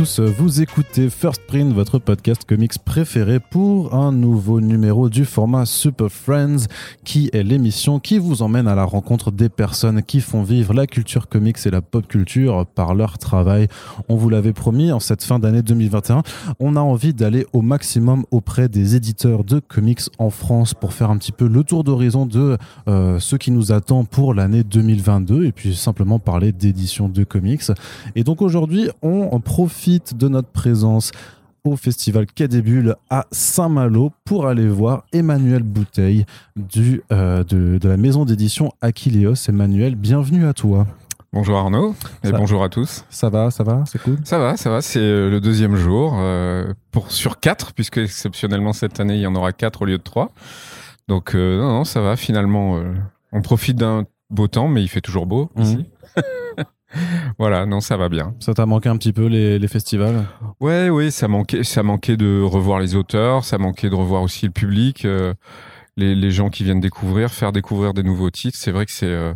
[0.00, 5.66] tous, vous écoutez First Print, votre podcast comics préféré pour un nouveau numéro du format
[5.66, 6.68] Super Friends,
[7.04, 10.86] qui est l'émission qui vous emmène à la rencontre des personnes qui font vivre la
[10.86, 13.68] culture comics et la pop culture par leur travail.
[14.08, 16.22] On vous l'avait promis, en cette fin d'année 2021,
[16.60, 21.10] on a envie d'aller au maximum auprès des éditeurs de comics en France pour faire
[21.10, 22.56] un petit peu le tour d'horizon de
[22.88, 27.64] euh, ce qui nous attend pour l'année 2022 et puis simplement parler d'édition de comics.
[28.14, 29.40] Et donc aujourd'hui, on on
[29.90, 31.10] profite de notre présence
[31.64, 37.88] au festival Quai des Bulles à Saint-Malo pour aller voir Emmanuel Bouteille du, euh, de,
[37.88, 39.34] la maison d'édition Aquileos.
[39.48, 40.86] Emmanuel, bienvenue à toi.
[41.32, 43.04] Bonjour Arnaud et bonjour à tous.
[43.10, 44.18] Ça va, ça va, c'est cool?
[44.22, 44.80] Ça va, ça va.
[44.80, 49.26] C'est euh, le deuxième jour euh, pour sur quatre, puisque exceptionnellement cette année il y
[49.26, 50.30] en aura quatre au lieu de trois.
[51.08, 52.14] Donc non, non, ça va.
[52.14, 52.80] Finalement,
[53.32, 55.62] on profite d'un beau temps, mais il fait toujours beau mhm.
[55.64, 55.84] ici.
[57.38, 58.34] voilà, non, ça va bien.
[58.40, 60.26] Ça t'a manqué un petit peu les, festivals?
[60.60, 64.46] Ouais, oui, ça manquait, ça manquait de revoir les auteurs, ça manquait de revoir aussi
[64.46, 65.34] le public, euh,
[65.96, 68.58] les, gens qui viennent découvrir, faire découvrir des nouveaux titres.
[68.58, 69.34] C'est vrai que c'est euh,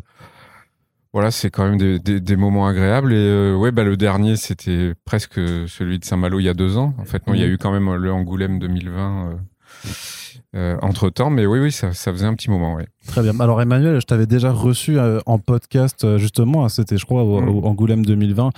[1.13, 3.13] voilà, c'est quand même des, moments agréables.
[3.13, 5.35] Et euh, ouais, bah le dernier, c'était presque
[5.69, 6.95] celui de Saint-Malo il y a deux ans.
[6.99, 9.39] En fait, non, il y a eu quand même le Angoulême 2020
[10.55, 12.85] euh, entre temps, mais oui, oui, ça, ça, faisait un petit moment, oui.
[13.09, 13.39] Très bien.
[13.41, 17.25] Alors, Emmanuel, je t'avais déjà reçu euh, en podcast, euh, justement, hein, c'était, je crois,
[17.25, 17.67] au, mm.
[17.67, 18.51] Angoulême 2020,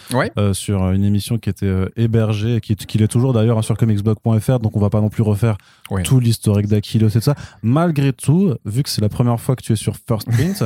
[0.53, 4.77] sur une émission qui était hébergée, qui, qui est toujours d'ailleurs hein, sur comicsblog.fr, donc
[4.77, 5.57] on va pas non plus refaire
[6.05, 7.35] tout l'historique d'Aquilos et tout ça.
[7.63, 10.63] Malgré tout, vu que c'est la première fois que tu es sur First Print,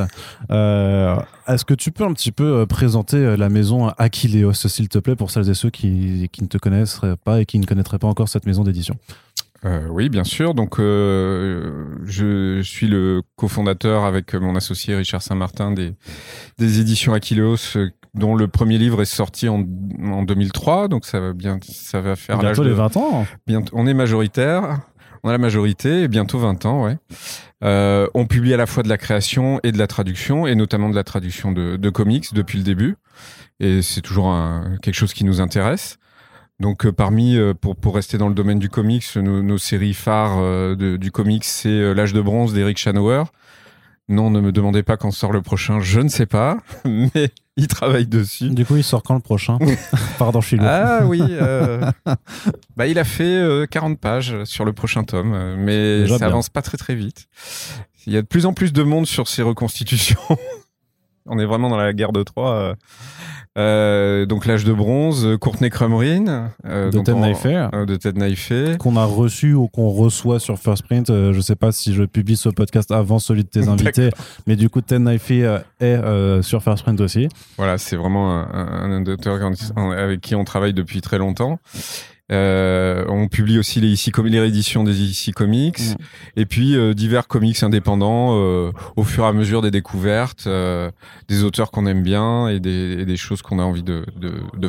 [0.49, 5.31] est-ce que tu peux un petit peu présenter la maison Aquileos, s'il te plaît, pour
[5.31, 8.27] celles et ceux qui, qui ne te connaisseraient pas et qui ne connaîtraient pas encore
[8.27, 8.97] cette maison d'édition?
[9.63, 10.53] Euh, oui, bien sûr.
[10.53, 15.93] Donc, euh, je suis le cofondateur avec mon associé Richard Saint-Martin des,
[16.57, 19.63] des éditions Aquileos, euh, dont le premier livre est sorti en,
[20.03, 20.87] en 2003.
[20.87, 23.27] Donc, ça va bien, ça va faire bientôt les 20 ans.
[23.45, 24.79] Bientôt, on est majoritaire.
[25.23, 26.97] On a la majorité, et bientôt 20 ans, ouais.
[27.63, 30.89] Euh, on publie à la fois de la création et de la traduction, et notamment
[30.89, 32.95] de la traduction de, de comics depuis le début.
[33.59, 35.99] Et c'est toujours un, quelque chose qui nous intéresse.
[36.61, 40.37] Donc euh, parmi, euh, pour, pour rester dans le domaine du comics, nos, séries phares
[40.37, 43.23] euh, du comics, c'est L'âge de bronze d'Eric Schanauer.
[44.07, 47.67] Non, ne me demandez pas quand sort le prochain, je ne sais pas, mais il
[47.67, 48.49] travaille dessus.
[48.49, 49.57] Du coup, il sort quand le prochain?
[50.19, 51.21] Pardon, je suis Ah oui,
[52.77, 56.77] bah, il a fait 40 pages sur le prochain tome, mais ça avance pas très
[56.77, 57.27] très vite.
[58.05, 60.19] Il y a de plus en plus de monde sur ces reconstitutions.
[61.25, 62.75] On est vraiment dans la guerre de Troie.
[63.57, 68.95] Euh, donc l'âge de bronze, Courtney Crumrin euh, de, Ted euh, de Ted Naifé qu'on
[68.95, 71.07] a reçu ou qu'on reçoit sur First Print.
[71.07, 74.09] je sais pas si je publie ce podcast avant celui de tes invités,
[74.47, 77.27] mais du coup Ted Naifé est sur First Print aussi.
[77.57, 79.37] Voilà, c'est vraiment un, un, auteur
[79.75, 81.59] avec qui on travaille depuis très longtemps.
[82.31, 85.95] Euh, on publie aussi les ici les rééditions des ici comics mm.
[86.37, 90.47] et puis euh, divers comics indépendants euh, au fur et à mesure des découvertes,
[91.27, 94.03] des auteurs qu'on aime bien et des, choses qu'on a envie de,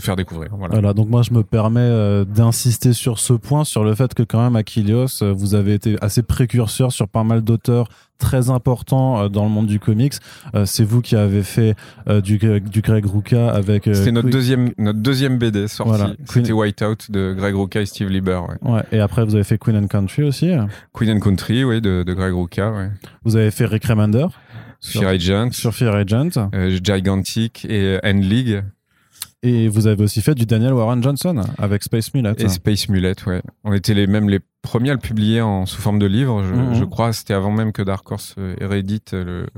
[0.00, 0.50] faire découvrir.
[0.56, 0.92] Voilà.
[0.92, 4.56] Donc moi je me permets d'insister sur ce point, sur le fait que quand même
[4.56, 9.50] Aquilios, vous avez été assez précurseur sur pas mal d'auteurs très important euh, dans le
[9.50, 10.14] monde du comics.
[10.54, 11.74] Euh, c'est vous qui avez fait
[12.08, 13.88] euh, du, du Greg Rucka avec.
[13.92, 16.02] C'était notre deuxième notre deuxième BD sorti.
[16.26, 18.40] C'était Whiteout de Greg Rucka et Steve Lieber.
[18.62, 18.82] Ouais.
[18.92, 20.52] Et après vous avez fait Queen and Country aussi.
[20.92, 22.70] Queen and Country, oui, de, de Greg Rucka.
[22.70, 22.90] Ouais.
[23.24, 24.26] Vous avez fait Rick Remender.
[24.80, 25.52] Fear Agent.
[25.52, 26.50] Sur Fear Agent.
[26.82, 28.62] Gigantic et End League.
[29.42, 32.34] Et vous avez aussi fait du Daniel Warren Johnson avec Space Mullet.
[32.38, 33.42] Et Space Mullet, ouais.
[33.64, 36.44] On était les mêmes les premiers à le publier en sous forme de livre.
[36.44, 36.74] Je, mhm.
[36.74, 39.48] je crois c'était avant même que Dark Horse réédite le,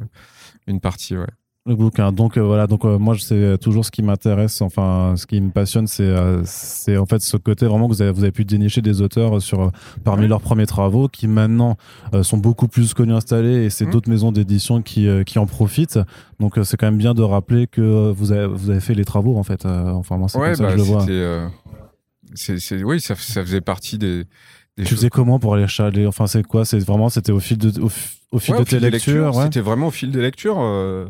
[0.66, 1.26] une partie, ouais
[1.66, 2.12] le bouquin.
[2.12, 5.50] Donc euh, voilà, donc euh, moi c'est toujours ce qui m'intéresse, enfin ce qui me
[5.50, 8.44] passionne, c'est euh, c'est en fait ce côté vraiment que vous avez, vous avez pu
[8.44, 9.72] dénicher des auteurs sur
[10.04, 11.76] parmi leurs premiers travaux qui maintenant
[12.22, 13.90] sont beaucoup plus connus installés et c'est mmh.
[13.90, 15.98] d'autres maisons d'édition qui qui en profitent.
[16.38, 19.38] Donc c'est quand même bien de rappeler que vous avez vous avez fait les travaux
[19.38, 19.64] en fait.
[19.64, 21.06] enfin moi c'est comme ça que je le vois.
[22.34, 24.24] C'est oui, ça, ça faisait partie des
[24.76, 26.64] tu faisais comment pour aller acheter Enfin, c'est quoi?
[26.64, 29.32] C'est vraiment, c'était au fil de, au, fil de tes lectures.
[29.42, 30.58] C'était vraiment au fil des lectures.
[30.58, 31.06] Euh,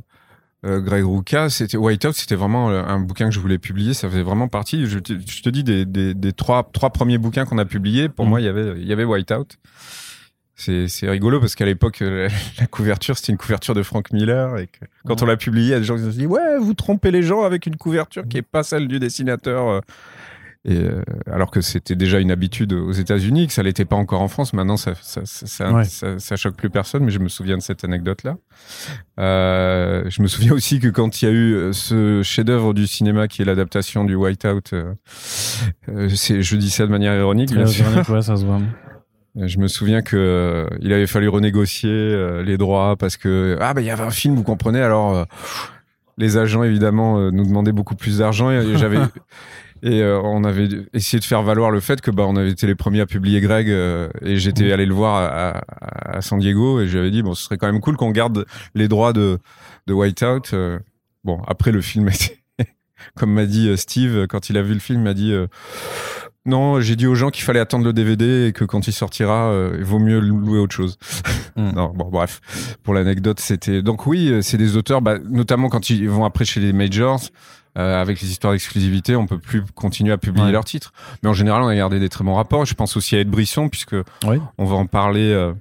[0.81, 3.95] Greg Rucka, c'était Whiteout, c'était vraiment euh, un bouquin que je voulais publier.
[3.95, 4.87] Ça faisait vraiment partie.
[4.87, 8.09] Je te, je te dis des, des, des, trois trois premiers bouquins qu'on a publiés.
[8.09, 8.29] Pour mm.
[8.29, 9.47] moi, il y avait il y avait Whiteout.
[10.57, 12.29] C'est c'est rigolo parce qu'à l'époque euh,
[12.61, 15.71] la, couverture c'était une couverture de Frank Miller et que, quand on l'a publié, il
[15.71, 17.77] y a des gens qui se sont dit ouais vous trompez les gens avec une
[17.77, 19.83] couverture qui est pas celle du dessinateur.
[20.67, 24.23] Et euh, alors que c'était déjà une habitude aux États-Unis, que ça l'était pas encore
[24.23, 24.55] en France.
[24.55, 25.85] Maintenant, ça ça, ça, Ouais.
[25.85, 27.05] ça, choque plus personne.
[27.05, 28.37] Mais je me souviens de cette anecdote-là.
[29.21, 32.87] Euh, je me souviens aussi que quand il y a eu euh, ce chef-d'œuvre du
[32.87, 34.95] cinéma qui est l'adaptation du Whiteout, euh,
[35.91, 37.85] euh, je dis ça de manière ironique, bien sûr.
[37.87, 38.61] ironique, ouais, ça se voit.
[39.37, 43.59] Euh, Je me souviens que euh, il avait fallu renégocier euh, les droits parce que
[43.61, 44.81] ah bah il y avait un film, vous comprenez.
[44.81, 45.25] Alors euh,
[46.17, 48.99] les agents évidemment nous demandaient beaucoup plus d'argent et j'avais
[49.85, 52.67] et euh, on avait essayé de faire valoir le fait que bah on avait été
[52.67, 56.39] les premiers à publier Greg euh, et j'étais allé le voir à, à, à San
[56.39, 59.39] Diego et j'avais dit bon ce serait quand même cool qu'on garde les droits de
[59.87, 60.55] de Whiteout.
[60.55, 60.79] euh.
[61.23, 62.39] bon après le film était
[63.15, 65.49] comme m'a dit euh, Steve quand il a vu le film, il m'a dit euh,
[66.47, 69.51] non, j'ai dit aux gens qu'il fallait attendre le DVD et que quand il sortira,
[69.79, 70.99] il vaut mieux louer autre chose.
[71.57, 71.71] Mm.
[71.71, 72.41] non, bon, bref.
[72.83, 76.59] Pour l'anecdote, c'était donc oui, c'est des auteurs, bah, notamment quand ils vont après chez
[76.59, 77.21] les majors.
[77.77, 80.53] Euh, avec les histoires d'exclusivité, on peut plus continuer à publier Ouais.
[80.53, 80.93] leurs titres.
[81.23, 82.65] Mais en général, on a gardé des très bons rapports.
[82.67, 84.37] Je pense aussi à Ed Brisson, puisque Oui.
[84.59, 85.53] on va en parler euh,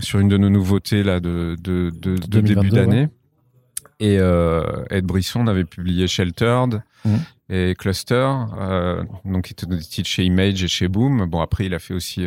[0.00, 3.08] sur une de nos nouveautés là de, de, de, de 2022, début d'année.
[3.98, 7.18] Et euh, Ed Brisson avait publié Sheltered Mhm.
[7.50, 8.30] et Cluster,
[9.24, 11.24] donc qui étaient des titres chez Image et chez Boom.
[11.26, 12.26] Bon, après, il a fait aussi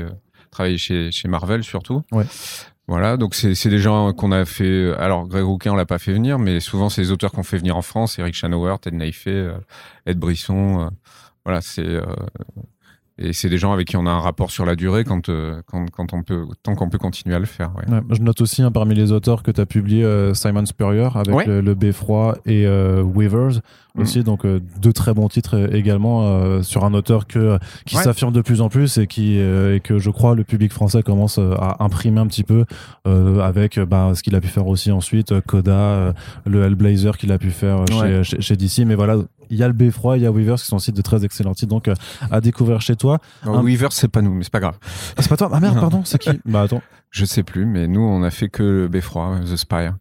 [0.52, 2.02] travailler chez, chez Marvel surtout.
[2.12, 2.26] Ouais.
[2.88, 4.94] Voilà, donc c'est des gens qu'on a fait.
[4.96, 7.58] Alors Greg Rouquin, on l'a pas fait venir, mais souvent c'est les auteurs qu'on fait
[7.58, 8.20] venir en France.
[8.20, 9.54] Eric Chanauer, Ted Naifé, euh,
[10.06, 10.82] Ed Brisson.
[10.82, 10.90] euh,
[11.46, 12.04] voilà, c'est euh,
[13.18, 15.62] et c'est des gens avec qui on a un rapport sur la durée quand euh,
[15.68, 17.72] quand, quand on peut tant qu'on peut continuer à le faire.
[17.76, 17.94] Ouais.
[17.94, 21.08] Ouais, je note aussi hein, parmi les auteurs que tu as publié euh, Simon Spurrier
[21.14, 21.46] avec Ouais.
[21.46, 23.60] le, le Beffroi et euh, Weavers
[23.96, 24.02] Mm.
[24.02, 24.44] aussi, donc
[24.82, 28.98] deux très bons titres également sur un auteur que, qui s'affirme de plus en plus
[28.98, 32.66] et, qui, et que je crois le public français commence à imprimer un petit peu
[33.06, 36.16] avec bah, ce qu'il a pu faire aussi ensuite, Coda,
[36.48, 39.18] le Hellblazer qu'il a pu faire chez, chez, chez DC, mais voilà.
[39.54, 41.54] Il y a le Beffroi, il y a Weavers qui sont aussi de très excellents
[41.54, 41.94] titres, donc euh,
[42.32, 43.20] à découvrir chez toi.
[43.46, 44.78] Non, Un- Weaver, c'est pas nous, mais c'est pas grave.
[45.16, 45.50] Ah, c'est pas toi?
[45.54, 45.82] Ah merde, Non.
[45.82, 46.32] pardon, c'est qui?
[46.46, 46.82] Bah attends.
[47.12, 49.96] Je sais plus, mais nous, on a fait que le Beffroi, The Spire.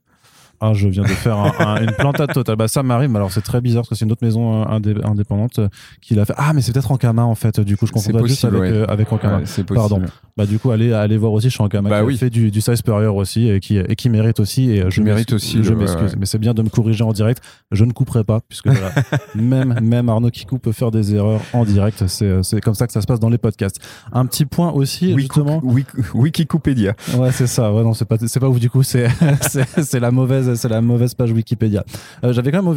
[0.64, 2.54] Ah, je viens de faire un- un- une plantade totale.
[2.54, 4.66] Bah, ça m'arrive, mais alors c'est très bizarre parce que c'est une autre maison euh,
[4.66, 5.68] indé- indépendante euh,
[6.00, 6.34] qui l'a fait.
[6.36, 7.58] Ah, mais c'est peut-être Ankama en fait.
[7.60, 8.70] Du coup, je confonds juste avec, ouais.
[8.70, 9.38] euh, avec Ankama.
[9.38, 9.88] Ouais, c'est possible.
[9.88, 10.06] Pardon.
[10.36, 12.16] Bah, du coup, allez, allez voir aussi chez Ankama Bah qui oui.
[12.16, 14.70] fait du, du Size Superior aussi et qui, et qui mérite aussi.
[14.70, 16.16] Et je mérite aussi, Je m'excuse, ouais.
[16.20, 17.42] mais c'est bien de me corriger en direct.
[17.72, 18.92] Je ne couperai pas puisque voilà,
[19.34, 22.04] même, même Arnaud coupe peut faire des erreurs en direct.
[22.06, 23.78] C'est, comme ça que ça se passe dans les podcasts.
[24.12, 25.60] Un petit point aussi, justement.
[25.64, 26.94] Wiki- Wiki- Wikikupédia.
[27.16, 27.72] Ouais, c'est ça.
[27.72, 28.82] Ouais, non, c'est pas, pas ouf du coup.
[28.82, 29.08] C'est
[30.00, 31.84] la mauvaise, c'est la mauvaise page Wikipédia.
[32.24, 32.68] Euh, j'avais quand même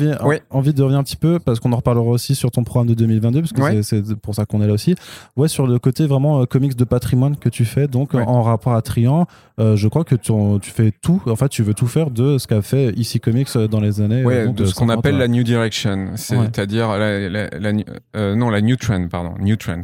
[0.49, 2.93] envie, de revenir un petit peu parce qu'on en reparlera aussi sur ton programme de
[2.93, 4.95] 2022 parce que c'est, pour ça qu'on est là aussi.
[5.35, 8.73] Ouais, sur le côté vraiment euh, comics de patrimoine que tu fais, donc en rapport
[8.73, 9.25] à Trian,
[9.59, 10.31] euh, je crois que tu,
[10.61, 11.21] tu fais tout.
[11.27, 14.01] En fait, tu veux tout faire de ce qu'a fait ici Comics euh, dans les
[14.01, 14.23] années.
[14.23, 18.49] Ouais, donc, de ce qu'on 50, appelle la New Direction, c'est-à-dire la, la, la- non
[18.49, 19.83] la New Trend, pardon, New Trend.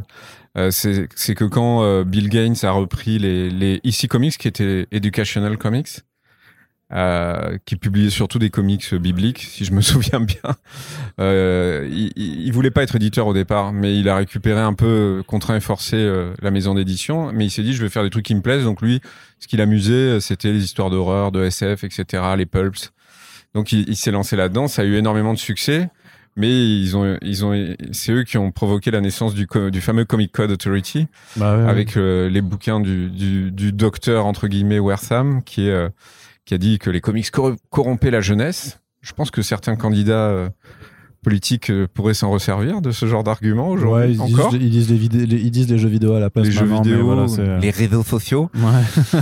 [0.57, 4.47] Euh, c'est c'est que quand euh, Bill Gaines a repris les, les EC Comics, qui
[4.47, 6.01] étaient Educational Comics,
[6.93, 10.55] euh, qui publiait surtout des comics bibliques, si je me souviens bien.
[11.19, 15.23] Euh, il, il voulait pas être éditeur au départ, mais il a récupéré un peu
[15.27, 17.31] contraint et forcé euh, la maison d'édition.
[17.33, 18.63] Mais il s'est dit, je vais faire des trucs qui me plaisent.
[18.63, 19.01] Donc lui,
[19.39, 22.91] ce qui l'amusait, c'était les histoires d'horreur, de SF, etc., les pulps.
[23.53, 24.67] Donc il, il s'est lancé là-dedans.
[24.67, 25.89] Ça a eu énormément de succès.
[26.37, 30.05] Mais ils ont, ils ont, c'est eux qui ont provoqué la naissance du, du fameux
[30.05, 31.69] Comic Code Authority, Bah ouais, ouais.
[31.69, 35.89] avec euh, les bouquins du, du, du docteur entre guillemets Wertham qui est, euh,
[36.45, 38.79] qui a dit que les comics cor- corrompaient la jeunesse.
[39.01, 40.49] Je pense que certains candidats
[41.23, 44.55] politiques euh, pourraient s'en resservir de ce genre d'argument Ouais, aujourd'hui ils, disent, encore.
[44.55, 47.05] ils, disent les ils disent les jeux vidéo à la place Les jeux mais vidéo,
[47.05, 47.25] voilà,
[47.59, 48.49] les réseaux sociaux.
[48.55, 49.21] Ouais.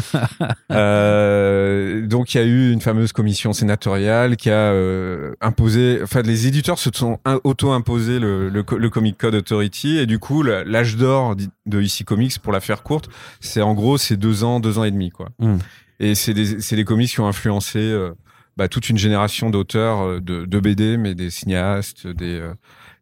[0.72, 6.22] Euh, donc il y a eu une fameuse commission sénatoriale qui a euh, imposé, enfin
[6.22, 10.44] les éditeurs se sont un- auto-imposé le, le, le Comic Code Authority et du coup
[10.44, 14.60] l'âge d'or de IC Comics pour la faire courte, c'est en gros c'est deux ans,
[14.60, 15.30] deux ans et demi quoi.
[15.40, 15.56] Mm.
[16.00, 18.12] Et c'est des, c'est des comics qui ont influencé euh,
[18.60, 22.54] bah, toute une génération d'auteurs euh, de, de BD, mais des cinéastes, des, euh,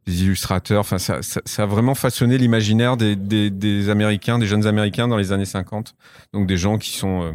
[0.06, 0.82] des illustrateurs.
[0.82, 5.08] Enfin, ça, ça, ça a vraiment façonné l'imaginaire des, des, des Américains, des jeunes Américains
[5.08, 5.96] dans les années 50.
[6.32, 7.32] Donc des gens qui sont euh,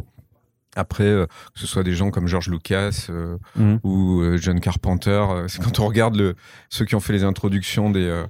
[0.77, 3.09] après, euh, que ce soit des gens comme George Lucas
[3.57, 3.81] Mhm.
[3.83, 5.27] ou John Carpenter.
[5.49, 6.37] c'est quand on regarde le,
[6.71, 8.25] ceux qui ont fait les introductions des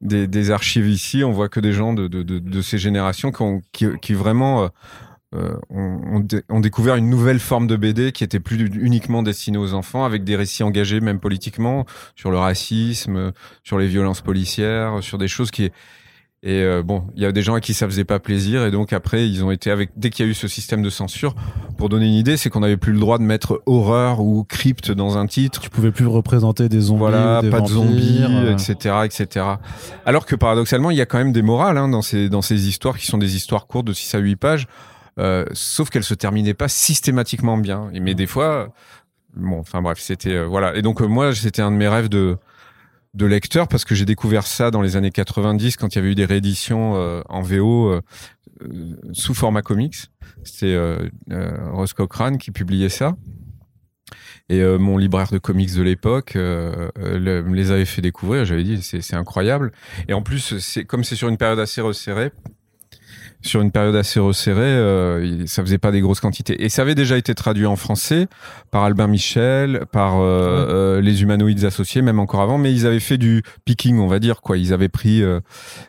[0.00, 3.30] des, des archives ici, on voit que des gens de, de, de, de ces générations
[3.30, 4.70] qui, ont, qui, qui vraiment
[5.34, 9.58] euh, ont, dé- ont découvert une nouvelle forme de BD qui était plus uniquement destinée
[9.58, 13.32] aux enfants, avec des récits engagés même politiquement sur le racisme,
[13.62, 15.70] sur les violences policières, sur des choses qui
[16.42, 18.70] Et euh, bon, il y a des gens à qui ça faisait pas plaisir, et
[18.70, 19.90] donc après, ils ont été avec.
[19.96, 21.34] Dès qu'il y a eu ce système de censure,
[21.76, 24.90] pour donner une idée, c'est qu'on n'avait plus le droit de mettre horreur ou crypte
[24.90, 25.60] dans un titre.
[25.60, 28.52] Tu pouvais plus représenter des zombies, Voilà, des pas de zombies, vampires, euh.
[28.54, 29.46] etc., etc.
[30.06, 32.66] Alors que paradoxalement, il y a quand même des morales hein, dans ces dans ces
[32.68, 34.66] histoires qui sont des histoires courtes de 6 à 8 pages,
[35.18, 37.90] euh, sauf qu'elles se terminaient pas systématiquement bien.
[37.92, 38.72] Et mais des fois,
[39.34, 40.76] bon, enfin bref, c'était euh, voilà.
[40.76, 42.36] Et donc euh, moi, c'était un de mes rêves de
[43.14, 46.12] de lecteur parce que j'ai découvert ça dans les années 90 quand il y avait
[46.12, 46.92] eu des rééditions
[47.28, 48.00] en VO
[49.12, 49.96] sous format comics.
[50.44, 50.78] C'était
[51.72, 53.16] Ross Cochrane qui publiait ça.
[54.48, 58.44] Et euh, mon libraire de comics de l'époque euh, le- me les avait fait découvrir.
[58.44, 59.72] J'avais dit c'est incroyable.
[60.08, 62.32] Et en plus, c'est comme c'est sur une période assez resserrée.
[63.42, 66.62] Sur une période assez resserrée, euh, ça faisait pas des grosses quantités.
[66.62, 68.26] Et ça avait déjà été traduit en français
[68.70, 72.58] par Albin Michel, par euh, euh, les humanoïdes associés, même encore avant.
[72.58, 74.58] Mais ils avaient fait du picking, on va dire quoi.
[74.58, 75.40] Ils avaient pris euh,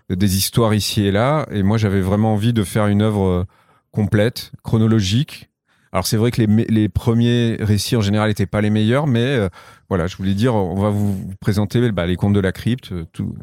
[0.09, 1.45] des histoires ici et là.
[1.51, 3.43] Et moi, j'avais vraiment envie de faire une œuvre euh,
[3.91, 5.49] complète, chronologique.
[5.91, 9.25] Alors c'est vrai que les, les premiers récits en général n'étaient pas les meilleurs, mais
[9.25, 9.49] euh,
[9.89, 12.93] voilà, je voulais dire, on va vous, présenter bah, les contes de la crypte.
[13.11, 13.35] Tout,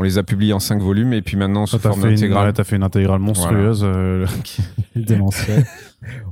[0.00, 2.46] on les a publiés en cinq volumes et puis maintenant sous T'as forme une, intégrale.
[2.46, 4.62] ouais, t'as fait une intégrale monstrueuse euh, qui
[4.96, 5.66] est démentielle.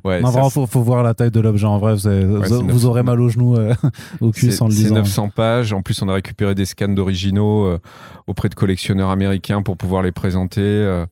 [0.03, 1.93] Ouais, non, vraiment, faut, faut voir la taille de l'objet en vrai.
[1.93, 3.75] Vous, avez- Ouais, vous- c'est vous aurez mal au genou, euh,
[4.23, 4.95] au cul en le c'est lisant.
[4.95, 5.75] 900 pages.
[5.75, 7.79] En plus, on a récupéré des scans d'originaux euh,
[8.27, 10.63] auprès de collectionneurs américains pour pouvoir les présenter.
[10.63, 11.05] euh.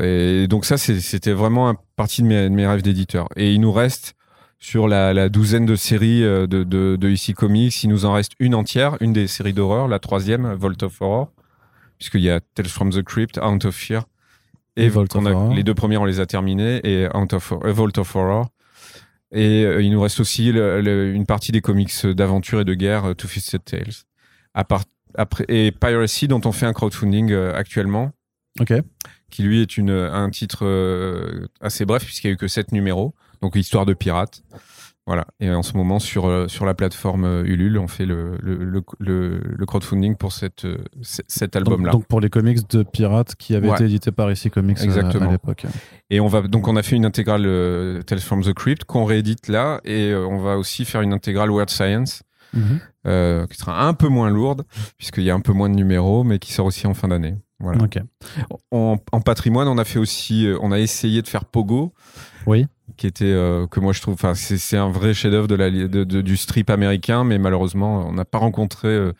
[0.00, 3.28] et donc ça, c'était vraiment un partie de mes, de mes rêves d'éditeur.
[3.36, 4.14] Et il nous reste
[4.58, 8.12] sur la, la douzaine de séries euh, de, de, de IC Comics, il nous en
[8.12, 11.30] reste une entière, une des séries d'horreur, la troisième, Vault of Horror,
[12.02, 14.02] puisqu'il y a Tales from the Crypt, Haunt of Fear.
[14.76, 15.54] Et Vault of a- Horror.
[15.54, 18.48] les deux premières, on les a terminées, et Haunt of, euh, Vault of Horror.
[19.30, 22.74] Et euh, il nous reste aussi le- le- une partie des comics d'aventure et de
[22.74, 23.92] guerre, euh, Two Fisted Tales.
[24.54, 24.82] À part,
[25.14, 28.10] après, et Piracy, dont on fait un crowdfunding euh, actuellement,
[28.60, 28.72] Ok.
[29.30, 32.72] qui lui est une, un titre euh, assez bref, puisqu'il n'y a eu que 7
[32.72, 34.42] numéros, donc histoire de pirates.
[35.06, 35.26] Voilà.
[35.40, 38.84] Et en ce moment, sur, euh, sur la plateforme euh, Ulule, on fait le, le,
[39.00, 41.90] le, crowdfunding pour cette, euh, cet album-là.
[41.90, 43.74] donc pour les comics de pirates qui avaient Ouais.
[43.74, 45.28] été édités par ici Comics Exactement.
[45.28, 45.66] à l'époque.
[46.10, 47.42] Et on va donc on a fait une intégrale
[48.06, 51.70] Tales from the Crypt qu'on réédite là et on va aussi faire une intégrale Weird
[51.70, 52.22] Science
[52.54, 52.80] Mhm.
[53.06, 54.64] euh, qui sera un peu moins lourde
[54.98, 57.34] puisqu'il y a un peu moins de numéros mais qui sort aussi en fin d'année.
[57.60, 57.82] Voilà.
[57.82, 57.98] Ok.
[58.70, 61.92] En, en patrimoine, on a fait aussi on a essayé de faire Pogo
[62.46, 62.66] Oui.
[62.96, 65.86] qui était euh, que moi je trouve enfin c'est un vrai chef-d'œuvre de la de,
[66.04, 69.12] de- du strip américain mais malheureusement on n'a pas rencontré euh,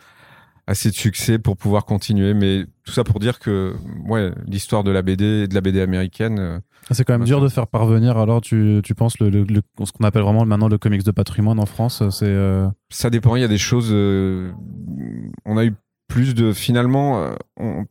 [0.67, 3.75] assez de succès pour pouvoir continuer mais tout ça pour dire que
[4.09, 6.59] ouais l'histoire de la BD et de la BD américaine euh,
[6.91, 9.93] C'est quand même dur de faire parvenir, alors tu, tu penses, le, le- le- ce
[9.93, 12.37] qu'on appelle vraiment maintenant le comics de patrimoine en France, c'est...
[12.91, 13.93] Ça dépend, il y a des choses.
[13.93, 15.75] on a eu
[16.09, 16.52] plus de.
[16.52, 17.25] Finalement,
[17.57, 17.85] on-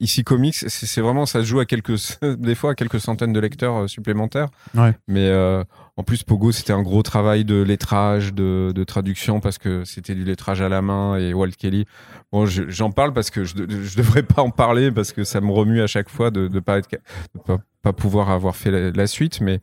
[0.00, 1.26] ici, comics, c'est vraiment.
[1.26, 1.94] Ça se joue à quelques.
[2.38, 4.48] Des fois, à quelques centaines de lecteurs euh, supplémentaires.
[4.74, 4.94] Ouais.
[5.06, 5.62] Mais euh,
[5.96, 10.14] en plus, Pogo, c'était un gros travail de lettrage, de, de traduction, parce que c'était
[10.14, 11.84] du lettrage à la main et Walt Kelly.
[12.32, 15.40] Bon, je- j'en parle parce que je, je devrais pas en parler, parce que ça
[15.40, 16.90] me remue à chaque fois de ne pas, être,
[17.34, 19.40] de pas, pas pouvoir avoir fait la, la suite.
[19.40, 19.60] Mais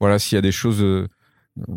[0.00, 0.84] voilà, s'il y a des choses.
[1.58, 1.72] Euh,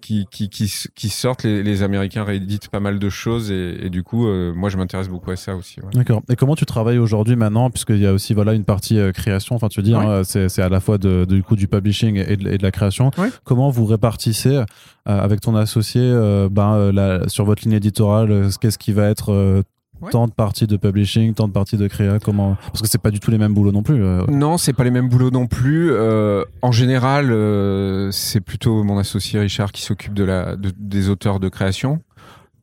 [0.00, 3.90] qui, qui, qui, qui sortent, les, les Américains rééditent pas mal de choses et, et
[3.90, 5.80] du coup, euh, moi je m'intéresse beaucoup à ça aussi.
[5.80, 5.88] ouais.
[5.94, 6.22] D'accord.
[6.30, 9.54] Et comment tu travailles aujourd'hui maintenant, puisqu'il y a aussi voilà une partie euh, création?
[9.56, 10.06] Enfin, tu veux dire, Ouais.
[10.06, 12.58] hein, c'est c'est à la fois de, de- du coup du publishing et de, et
[12.58, 13.10] de la création.
[13.18, 13.28] Ouais.
[13.44, 14.64] Comment vous répartissez euh,
[15.06, 19.08] avec ton associé euh, ben, euh, la- sur votre ligne éditoriale euh, Qu'est-ce qui va
[19.08, 19.62] être euh,
[20.02, 20.10] Ouais.
[20.10, 23.10] tant de parties de publishing, tant de parties de créa Comment Parce que c'est pas
[23.10, 24.02] du tout les mêmes boulots non plus.
[24.04, 24.24] euh.
[24.28, 25.90] Non, c'est pas les mêmes boulots non plus.
[25.92, 31.08] Euh, en général, euh, c'est plutôt mon associé Richard qui s'occupe de la de- des
[31.08, 32.00] auteurs de création.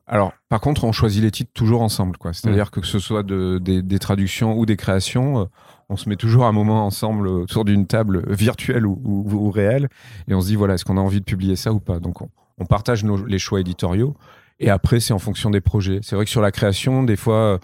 [0.07, 2.33] Alors, par contre, on choisit les titres toujours ensemble, quoi.
[2.33, 5.45] C'est-à-dire que que ce soit de, des, des traductions ou des créations, euh,
[5.87, 9.87] on se met toujours un moment ensemble autour d'une table virtuelle ou, ou, ou réelle,
[10.27, 11.99] et on se dit voilà, est-ce qu'on a envie de publier ça ou pas?
[11.99, 14.15] Donc, on, on partage nos, les choix éditoriaux,
[14.59, 15.99] et après, c'est en fonction des projets.
[16.03, 17.59] C'est vrai que sur la création, des fois,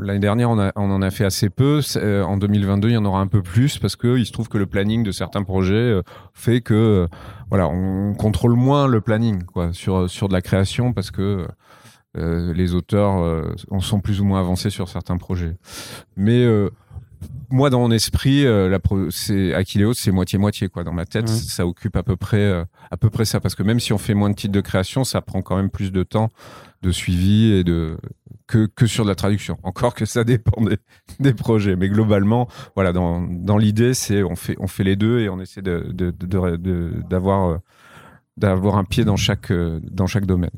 [0.00, 1.80] l'année dernière, on, en a fait assez peu.
[1.96, 4.48] Euh, en 2022, il y en aura un peu plus parce que il se trouve
[4.48, 6.02] que le planning de certains projets euh,
[6.34, 7.06] fait que euh,
[7.48, 11.46] voilà, on contrôle moins le planning quoi sur sur de la création parce que
[12.18, 15.56] euh, les auteurs en sont plus ou moins avancés sur certains projets.
[16.16, 16.44] Mais
[17.50, 20.84] moi, dans mon esprit, euh, la pro- c'est Aquileos, c'est moitié moitié quoi.
[20.84, 23.62] Dans ma tête, ça occupe à peu près euh, à peu près ça parce que
[23.62, 26.02] même si on fait moins de titres de création, ça prend quand même plus de
[26.02, 26.28] temps
[26.82, 27.98] de suivi et de
[28.46, 29.58] que, que sur de la traduction.
[29.64, 30.78] Encore que ça dépend des,
[31.18, 35.18] des projets, mais globalement, voilà, dans, dans l'idée, c'est on fait on fait les deux
[35.20, 37.58] et on essaie de de- de- de- de- d'avoir euh,
[38.36, 40.50] d'avoir un pied dans chaque euh, dans chaque domaine.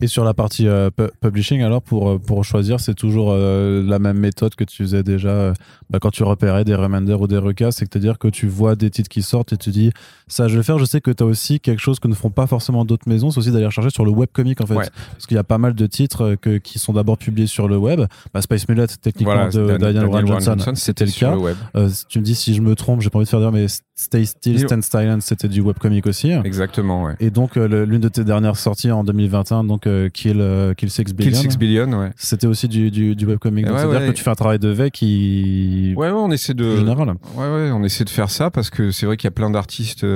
[0.00, 3.82] Et sur la partie euh, pu- publishing, alors pour, euh, pour choisir, c'est toujours euh,
[3.86, 5.52] la même méthode que tu faisais déjà euh,
[5.90, 9.08] bah, quand tu repérais des reminders ou des recasts, c'est-à-dire que tu vois des titres
[9.08, 9.90] qui sortent et tu dis
[10.28, 10.78] ça je vais faire.
[10.78, 13.30] Je sais que tu as aussi quelque chose que ne font pas forcément d'autres maisons,
[13.30, 14.74] c'est aussi d'aller rechercher sur le webcomic en fait.
[14.74, 14.86] Ouais.
[15.12, 17.76] Parce qu'il y a pas mal de titres que, qui sont d'abord publiés sur le
[17.76, 18.00] web.
[18.32, 21.34] Bah, Space Mullet, techniquement, Voilà, de Dan- Daniel, Warren Johnson, c'était le cas.
[21.34, 21.54] le.
[21.76, 23.66] Euh, tu me dis si je me trompe, j'ai pas envie de faire dire, mais
[23.96, 26.30] Stay Still, Stand Silent, c'était du webcomic aussi.
[26.30, 27.16] Exactement, ouais.
[27.18, 31.14] Et donc, l'une de tes dernières sorties en 2021, donc euh, Kill, euh, Kill 6
[31.14, 32.10] Billion, Kill 6 Billion, ouais.
[32.16, 33.66] c'était aussi du, du, du webcomic.
[33.66, 34.06] Ouais, c'est-à-dire ouais.
[34.08, 36.76] que tu fais un travail de veille qui Ouais, ouais, on essaie de.
[36.76, 37.14] général.
[37.36, 39.50] Ouais, ouais, on essaie de faire ça parce que c'est vrai qu'il y a plein
[39.50, 40.06] d'artistes.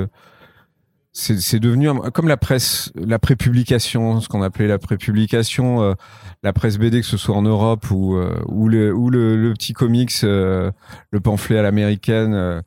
[1.15, 5.93] C'est devenu comme la presse, la prépublication, ce qu'on appelait la prépublication, euh,
[6.41, 9.53] la presse BD, que ce soit en Europe ou euh, ou le ou le, le
[9.53, 10.71] petit comics, euh,
[11.11, 12.61] le pamphlet à l'américaine, euh,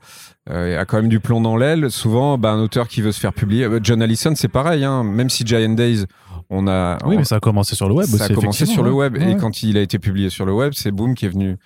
[0.49, 1.91] euh, a quand même du plomb dans l'aile.
[1.91, 4.85] Souvent, bah, un auteur qui veut se faire publier, euh, John Allison, c'est pareil.
[4.85, 6.05] Hein, même si Giant Days,
[6.49, 8.33] on a Oui, on- mais ça a commencé sur le web ça aussi.
[8.33, 9.17] a commencé sur le web.
[9.17, 11.57] Ouais, Et quand il a été publié sur le web, c'est Boom qui est venu,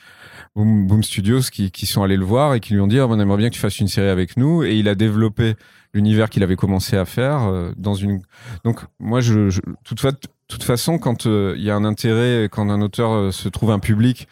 [0.57, 3.07] Boom, Boom Studios, qui, qui sont allés le voir et qui lui ont dit Ah,
[3.07, 4.63] on aimerait bien que tu fasses une série avec nous.
[4.65, 5.55] Et il a développé
[5.95, 8.21] l'univers qu'il avait commencé à faire euh, dans une.
[8.65, 10.13] Donc, moi, je, je toute, fa-
[10.49, 13.71] toute façon, quand euh, il y a un intérêt, quand un auteur euh, se trouve
[13.71, 14.29] un public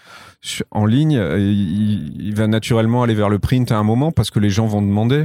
[0.71, 4.31] en ligne, euh, il, il va naturellement aller vers le print à un moment parce
[4.31, 5.25] que les gens vont demander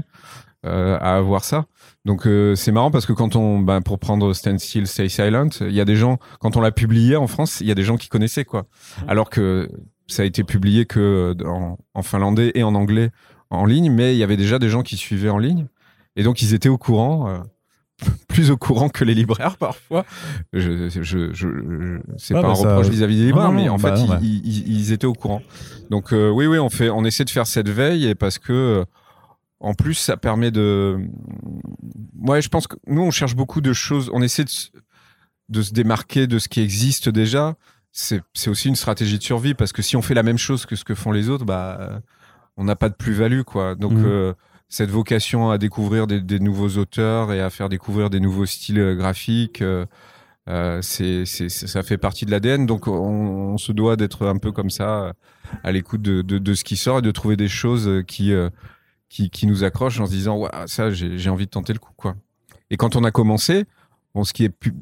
[0.65, 1.65] euh, à avoir ça.
[2.05, 5.49] Donc euh, c'est marrant parce que quand on, ben, pour prendre Stand Still, Stay Silent,
[5.61, 7.83] il y a des gens, quand on l'a publié en France, il y a des
[7.83, 8.65] gens qui connaissaient quoi.
[9.07, 9.69] Alors que
[10.13, 13.11] ça a été publié que en, en finlandais et en anglais
[13.49, 15.67] en ligne, mais il y avait déjà des gens qui suivaient en ligne.
[16.15, 17.37] Et donc ils étaient au courant, euh,
[18.27, 20.05] plus au courant que les libraires parfois.
[20.53, 23.55] Je, je, je, je- c'est Ah, pas bah, un ça- reproche vis-à-vis des libraires, Non,
[23.55, 24.19] mais en bah, fait non, bah.
[24.21, 25.41] ils, ils- ils étaient au courant.
[25.89, 28.53] Donc euh, oui, oui, on fait, on essaie de faire cette veille et parce que
[28.53, 28.85] euh,
[29.59, 30.97] en plus ça permet de,
[32.21, 34.45] ouais, je pense que nous on cherche beaucoup de choses, on essaie
[35.49, 37.55] de se démarquer de ce qui existe déjà.
[37.95, 40.75] C'est aussi une stratégie de survie parce que si on fait la même chose que
[40.75, 41.99] ce que font les autres, bah euh,
[42.57, 43.75] on n'a pas de plus-value quoi.
[43.75, 44.05] Donc Mhm.
[44.05, 44.33] euh,
[44.67, 48.79] cette vocation à découvrir des, des nouveaux auteurs et à faire découvrir des nouveaux styles
[48.79, 49.61] euh, graphiques.
[49.61, 49.85] euh,
[50.49, 54.51] euh, c'est, ça fait partie de l'ADN, donc on, on se doit d'être un peu
[54.51, 55.13] comme ça,
[55.63, 58.33] à l'écoute de, de, de ce qui sort et de trouver des choses qui,
[59.07, 61.93] qui, qui nous accrochent en se disant, ouais, ça, j'ai, envie de tenter le coup,
[61.95, 62.15] quoi.
[62.71, 63.63] Et quand on a commencé,
[64.15, 64.73] bon, ce qui est pu-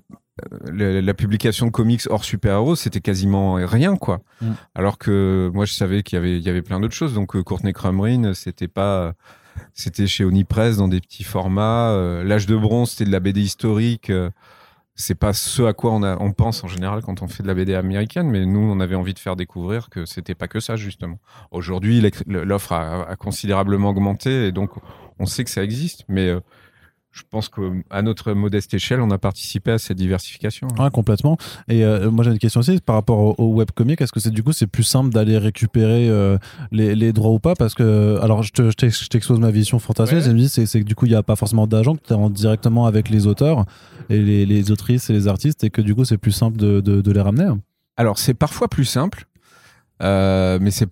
[0.72, 4.22] la, publication de comics hors super-héros, c'était quasiment rien, quoi.
[4.42, 4.52] Mm.
[4.76, 7.14] Alors que moi, je savais qu'il y avait, il y avait plein d'autres choses.
[7.14, 9.14] Donc, euh, Courtney Crumrin, c'était pas,
[9.74, 11.90] c'était chez Onipress dans des petits formats.
[11.92, 14.10] Euh, L'âge de bronze, c'était de la BD historique.
[14.10, 14.30] euh,
[14.96, 17.48] c'est pas ce à quoi on, a, on pense en général quand on fait de
[17.48, 20.60] la BD américaine, mais nous, on avait envie de faire découvrir que c'était pas que
[20.60, 21.18] ça, justement.
[21.50, 24.72] Aujourd'hui, l'offre a, a considérablement augmenté et donc
[25.18, 26.32] on sait que ça existe, mais
[27.12, 30.68] je pense qu'à notre modeste échelle, on a participé à cette diversification.
[30.80, 31.38] Ouais, complètement.
[31.68, 34.00] Et euh, moi j'ai une question aussi par rapport au, au webcomic.
[34.02, 36.38] Est-ce que c'est du coup c'est plus simple d'aller récupérer euh,
[36.72, 37.54] les, les droits ou pas?
[37.56, 40.30] Parce que alors je te- je t'expose ma vision fantasmeuse.
[40.30, 40.48] Ouais.
[40.48, 42.86] c'est c'est que du coup il n'y a pas forcément d'agent tu es en directement
[42.86, 43.66] avec les auteurs
[44.10, 46.80] et les, les autrices et les artistes et que du coup c'est plus simple de,
[46.80, 47.50] de, de les ramener.
[47.98, 49.26] Alors, c'est parfois plus simple,
[50.02, 50.88] euh, mais c'est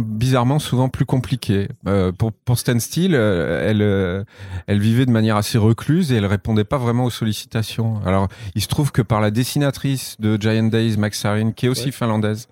[0.00, 1.68] bizarrement souvent plus compliqué.
[1.86, 4.24] Euh, pour, pour Stan Steele, euh, elle, euh,
[4.66, 8.00] elle vivait de manière assez recluse et elle répondait pas vraiment aux sollicitations.
[8.04, 11.68] Alors, il se trouve que par la dessinatrice de Giant Days, Max Sarin, qui est
[11.68, 11.92] aussi Ouais.
[11.92, 12.48] finlandaise,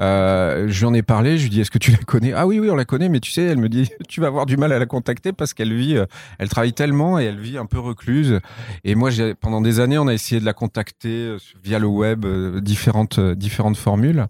[0.00, 2.32] euh, je lui en ai parlé, je lui dis est-ce que tu la connais?
[2.32, 4.46] Ah oui oui on la connaît mais tu sais elle me dit tu vas avoir
[4.46, 5.98] du mal à la contacter parce qu'elle vit
[6.38, 8.40] elle travaille tellement et elle vit un peu recluse
[8.84, 12.24] et moi pendant des années on a essayé de la contacter via le web
[12.62, 14.26] différentes différentes formules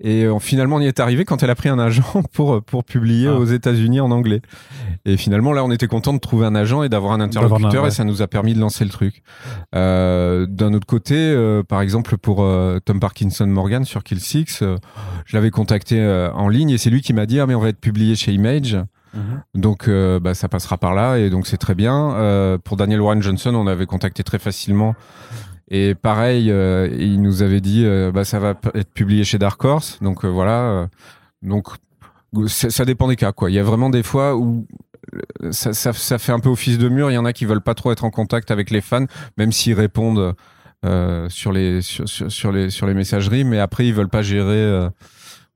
[0.00, 2.60] et euh, finalement on y est arrivé quand elle a pris un agent pour euh,
[2.60, 3.34] pour publier Ah.
[3.34, 4.40] aux États-Unis en anglais
[5.04, 7.88] et finalement là on était content de trouver un agent et d'avoir un interlocuteur ouais.
[7.88, 9.22] et ça nous a permis de lancer le truc
[9.74, 14.60] euh, d'un autre côté, euh, par exemple pour euh, Tom Parkinson Morgan sur Kill Six,
[14.62, 14.76] euh,
[15.26, 17.60] je l'avais contacté euh, en ligne et c'est lui qui m'a dit ah mais on
[17.60, 18.76] va être publié chez Image,
[19.54, 22.12] donc euh, bah, ça passera par là et donc c'est très bien.
[22.14, 24.94] Euh, pour Daniel Warren Johnson, on avait contacté très facilement
[25.70, 29.62] et pareil, euh, il nous avait dit euh, bah ça va être publié chez Dark
[29.62, 30.86] Horse, donc euh, voilà, euh,
[31.42, 31.68] donc
[32.46, 33.50] ça, dépend des cas quoi.
[33.50, 34.66] Il y a vraiment des fois où
[35.42, 37.10] euh, ça, ça, ça fait un peu office de mur.
[37.10, 39.52] Il y en a qui veulent pas trop être en contact avec les fans, même
[39.52, 40.34] s'ils répondent
[40.84, 44.88] euh, sur les sur, sur, les sur les messageries, mais après ils veulent pas gérer.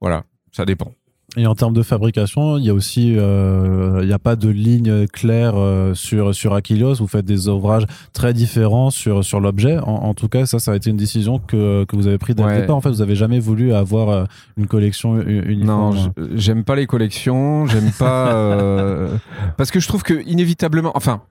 [0.01, 0.93] voilà, ça dépend.
[1.39, 4.51] Et en termes de fabrication, il y a aussi, euh, il n'y a pas de
[4.51, 6.97] ligne claire euh, sur sur Aquilos.
[6.97, 9.79] Vous faites des ouvrages très différents sur sur l'objet.
[9.79, 12.37] En, en tout cas, ça, ça a été une décision que, que vous avez prise
[12.37, 12.61] dès le Ouais.
[12.61, 12.77] départ.
[12.77, 14.25] En fait, vous avez jamais voulu avoir euh,
[14.59, 15.97] une collection uniforme.
[15.97, 19.17] Non, j'aime pas les collections, j'aime pas euh,
[19.57, 21.23] parce que je trouve que inévitablement, enfin,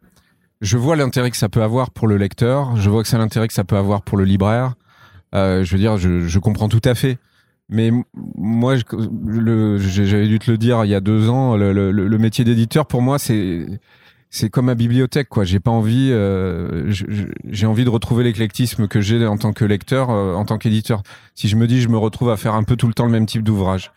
[0.61, 3.47] je vois l'intérêt que ça peut avoir pour le lecteur, je vois que c'est l'intérêt
[3.47, 4.73] que ça peut avoir pour le libraire.
[5.35, 7.17] Euh, je veux dire, je, je, comprends tout à fait.
[7.71, 12.85] Mais moi, j'avais dû te le dire il y a deux ans, le, métier d'éditeur,
[12.85, 13.65] pour moi, c'est
[14.33, 15.43] c'est comme ma bibliothèque, quoi.
[15.43, 16.89] J'ai pas envie, euh,
[17.49, 21.03] j'ai envie de retrouver l'éclectisme que j'ai en tant que lecteur, euh, en tant qu'éditeur.
[21.35, 23.11] Si je me dis, je me retrouve à faire un peu tout le temps le
[23.11, 23.91] même type d'ouvrage.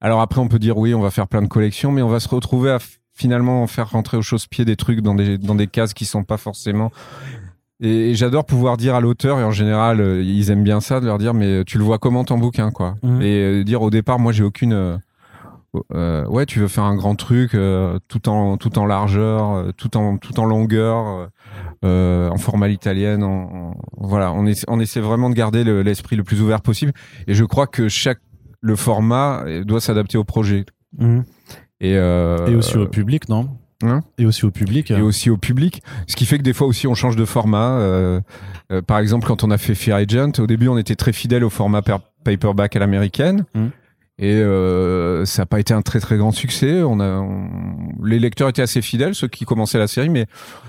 [0.00, 2.20] Alors après, on peut dire oui, on va faire plein de collections, mais on va
[2.20, 2.78] se retrouver à
[3.12, 6.38] finalement faire rentrer au chausse-pied des trucs dans des dans des cases qui sont pas
[6.38, 6.90] forcément.
[7.82, 11.06] Et, j'adore pouvoir dire à l'auteur et en général, euh, ils aiment bien ça de
[11.06, 12.94] leur dire, mais tu le vois comment ton bouquin, quoi.
[13.02, 13.22] Mmh.
[13.22, 14.98] Et dire au départ, moi, j'ai aucune
[15.94, 19.72] euh, ouais, tu veux faire un grand truc euh, tout en tout en largeur, euh,
[19.72, 21.30] tout en tout en longueur,
[21.84, 23.22] euh, en format italienne.
[23.22, 26.92] En, voilà, on, essaie, on essaie vraiment de garder l'esprit le, plus ouvert possible.
[27.26, 28.20] Et je crois que chaque
[28.60, 30.66] le format doit s'adapter au projet.
[30.98, 31.20] Mmh.
[31.80, 33.48] Et, et aussi au public, non?
[33.82, 34.90] Hein et aussi au public.
[34.90, 35.82] Et aussi au public.
[36.06, 37.78] Ce qui fait que des fois aussi on change de format.
[37.78, 38.20] Euh,
[38.70, 41.44] euh, par exemple, quand on a fait Fear Agent, au début on était très fidèle
[41.44, 41.82] au format
[42.24, 43.44] paperback à l'américaine.
[43.54, 43.66] Mmh.
[44.18, 46.82] Et euh, ça n'a pas été un très très grand succès.
[46.82, 47.26] On a,
[48.04, 50.26] les lecteurs étaient assez fidèles, ceux qui commençaient la série, mais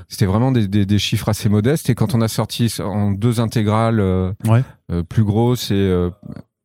[0.08, 1.90] c'était vraiment des, des, des, chiffres assez modestes.
[1.90, 4.32] Et quand on a sorti en deux intégrales euh,
[4.92, 6.10] euh, plus grosses, et euh,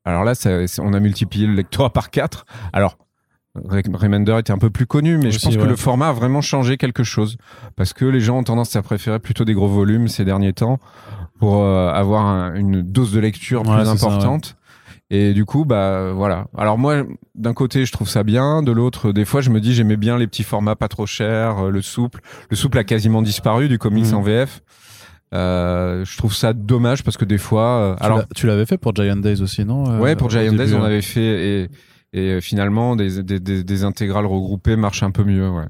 [0.04, 2.46] alors là, ça, on a multiplié le lectorat par quatre.
[2.72, 2.96] Alors
[3.66, 6.76] Remender était un peu plus connu, mais je pense que le format a vraiment changé
[6.76, 7.36] quelque chose
[7.76, 10.78] parce que les gens ont tendance à préférer plutôt des gros volumes ces derniers temps
[11.38, 14.56] pour avoir une dose de lecture plus importante.
[15.10, 16.48] Et du coup, bah voilà.
[16.56, 17.02] Alors moi,
[17.34, 20.18] d'un côté, je trouve ça bien, de l'autre, des fois, je me dis, j'aimais bien
[20.18, 22.20] les petits formats pas trop chers, euh, le souple.
[22.50, 24.14] Le souple a quasiment disparu du comics mmh.
[24.14, 24.62] en VF.
[25.34, 27.64] Euh, je trouve ça dommage parce que des fois.
[27.64, 30.74] Euh, alors, tu l'avais fait pour Giant Days aussi, non euh, Ouais, pour Giant Days,
[30.74, 31.68] on avait fait et,
[32.12, 35.48] et finalement des, des, des, des intégrales regroupées marchent un peu mieux.
[35.50, 35.66] Ouais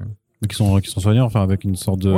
[0.47, 2.15] qui sont qui sont soignés enfin avec une sorte de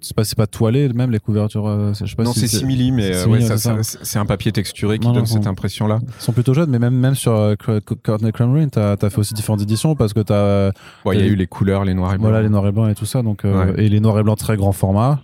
[0.00, 2.58] c'est pas c'est pas toilé même les couvertures euh, je sais pas non si c'est
[2.58, 6.32] simili mais ouais, ça, c'est un papier texturé qui donne cette impression là ils sont
[6.32, 7.54] plutôt jeunes mais même même sur euh,
[8.02, 10.70] Courtney Crumrin t'as as fait aussi différentes éditions parce que t'as
[11.12, 12.90] il y a eu les couleurs les noirs et blancs voilà les noirs et blancs
[12.90, 15.20] et tout ça donc euh, et les noirs et blancs très grand format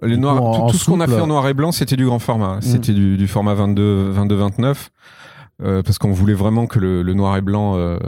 [0.00, 2.58] les noirs, tout, ce qu'on a fait en noir et blanc, c'était du grand format.
[2.58, 2.62] Mm.
[2.62, 4.90] C'était du, du, format 22, 22, 29.
[5.60, 7.98] Euh, parce qu'on voulait vraiment que le, le noir et blanc euh,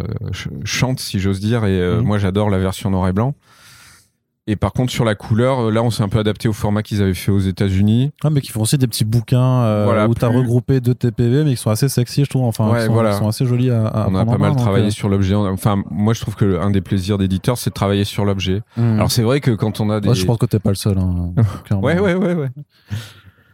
[0.64, 1.64] chante, si j'ose dire.
[1.64, 2.06] Et euh, mhm.
[2.06, 3.34] moi, j'adore la version noir et blanc.
[4.46, 7.02] Et par contre, sur la couleur, là, on s'est un peu adapté au format qu'ils
[7.02, 8.12] avaient fait aux États-Unis.
[8.24, 11.44] Ah, mais qui font aussi des petits bouquins voilà, où tu as regroupé deux TPV,
[11.44, 12.44] mais qui sont assez sexy, je trouve.
[12.44, 13.10] Enfin, ouais, ils, sont, voilà.
[13.10, 15.34] ils, sont, assez jolis à, à On a pas mal travaillé sur l'objet.
[15.34, 18.62] Enfin, moi, je trouve que un des plaisirs d'éditeur, c'est de travailler sur l'objet.
[18.76, 18.94] Mhm.
[18.94, 20.08] Alors, c'est vrai que quand on a des.
[20.08, 20.98] Ouais, je pense que t'es pas le seul.
[20.98, 21.32] Hein,
[21.82, 22.48] ouais, ouais, ouais, ouais.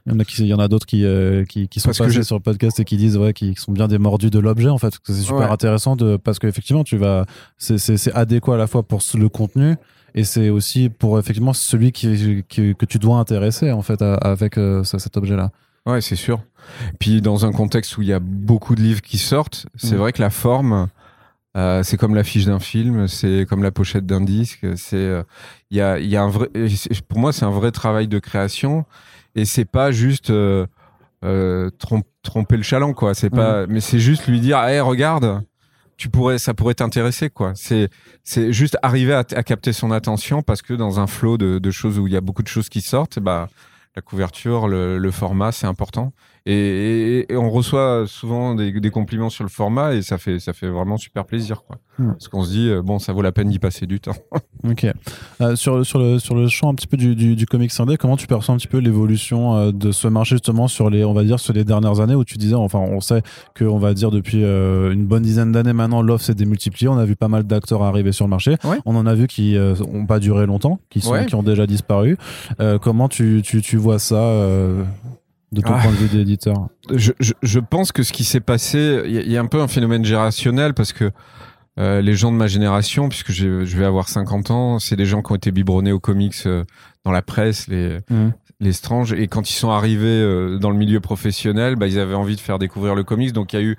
[0.07, 1.89] Il y en a qui, il y en a d'autres qui, euh, qui, qui, sont
[1.89, 4.39] parce passés sur le podcast et qui disent ouais, qui, sont bien des mordus de
[4.39, 4.95] l'objet en fait.
[5.05, 7.27] C'est super intéressant de parce qu'effectivement tu vas,
[7.59, 9.77] c'est adéquat à la fois pour le contenu
[10.15, 14.59] et c'est aussi pour effectivement celui qui, qui, que tu dois intéresser en fait avec
[14.59, 15.51] euh, cet objet là.
[15.87, 16.41] Ouais, c'est sûr.
[16.99, 19.99] Puis dans un contexte où il y a beaucoup de livres qui sortent, c'est mm.
[19.99, 20.89] vrai que la forme,
[21.57, 24.67] euh, c'est comme l'affiche d'un film, c'est comme la pochette d'un disque.
[24.77, 25.23] C'est, euh,
[25.71, 26.49] il y a, il y a un vrai,
[27.09, 28.85] pour moi, c'est un vrai travail de création
[29.37, 30.67] et c'est pas juste euh,
[31.25, 31.71] euh
[32.23, 33.15] tromper le chaland quoi.
[33.15, 35.43] C'est pas mais c'est juste lui dire hey regarde
[35.97, 37.53] tu pourrais ça pourrait t'intéresser quoi.
[37.55, 37.89] C'est
[38.25, 41.71] c'est juste arriver à, à, capter son attention parce que dans un flot de, de,
[41.71, 43.49] choses où il y a beaucoup de choses qui sortent bah
[43.95, 46.13] la couverture le, le format c'est important
[46.47, 50.53] et, et, on reçoit souvent des, des, compliments sur le format et ça fait ça
[50.53, 51.79] fait vraiment super plaisir quoi.
[51.99, 52.13] Hmm.
[52.13, 54.17] parce qu'on se dit euh, bon ça vaut la peine d'y passer du temps.
[54.69, 54.85] Ok.
[55.41, 57.97] Euh, sur sur le sur le champ un petit peu du, du, du comics indé
[57.97, 61.13] comment tu perçois un petit peu l'évolution euh, de ce marché justement sur les on
[61.13, 63.23] va dire sur les dernières années où tu disais enfin on sait
[63.55, 66.89] que on va dire depuis euh, une bonne dizaine d'années maintenant l'offre s'est démultipliée.
[66.89, 68.57] On a vu pas mal d'acteurs arriver sur le marché.
[68.85, 71.67] On en a vu qui euh, ont pas duré longtemps qui sont qui ont déjà
[71.67, 72.17] disparu.
[72.83, 74.17] Comment tu, tu tu vois ça
[75.53, 75.81] de ton ah.
[75.81, 79.33] point de vue d'éditeur je, je, je, pense que ce qui s'est passé, il y,
[79.33, 81.13] y, a un peu un phénomène générationnel parce que
[81.79, 85.23] euh, les gens de ma génération, puisque je vais avoir 50 ans, c'est des gens
[85.23, 86.65] qui ont été biberonnés aux comics euh,
[87.05, 88.29] dans la presse, les, mmh.
[88.61, 92.15] les stranges, et quand ils sont arrivés euh, dans le milieu professionnel, bah, ils avaient
[92.15, 93.77] envie de faire découvrir le comics, donc il y a eu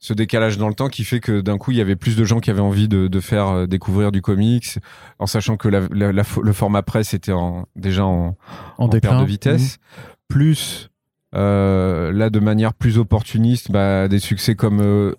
[0.00, 2.24] ce décalage dans le temps qui fait que d'un coup il y avait plus de
[2.24, 4.78] gens qui avaient envie de, de faire découvrir du comics
[5.18, 8.36] en sachant que la, la, le format presse était en, déjà en,
[8.78, 10.00] en, en perte de vitesse mmh.
[10.28, 10.90] plus
[11.34, 15.14] euh, là de manière plus opportuniste bah, des succès comme euh,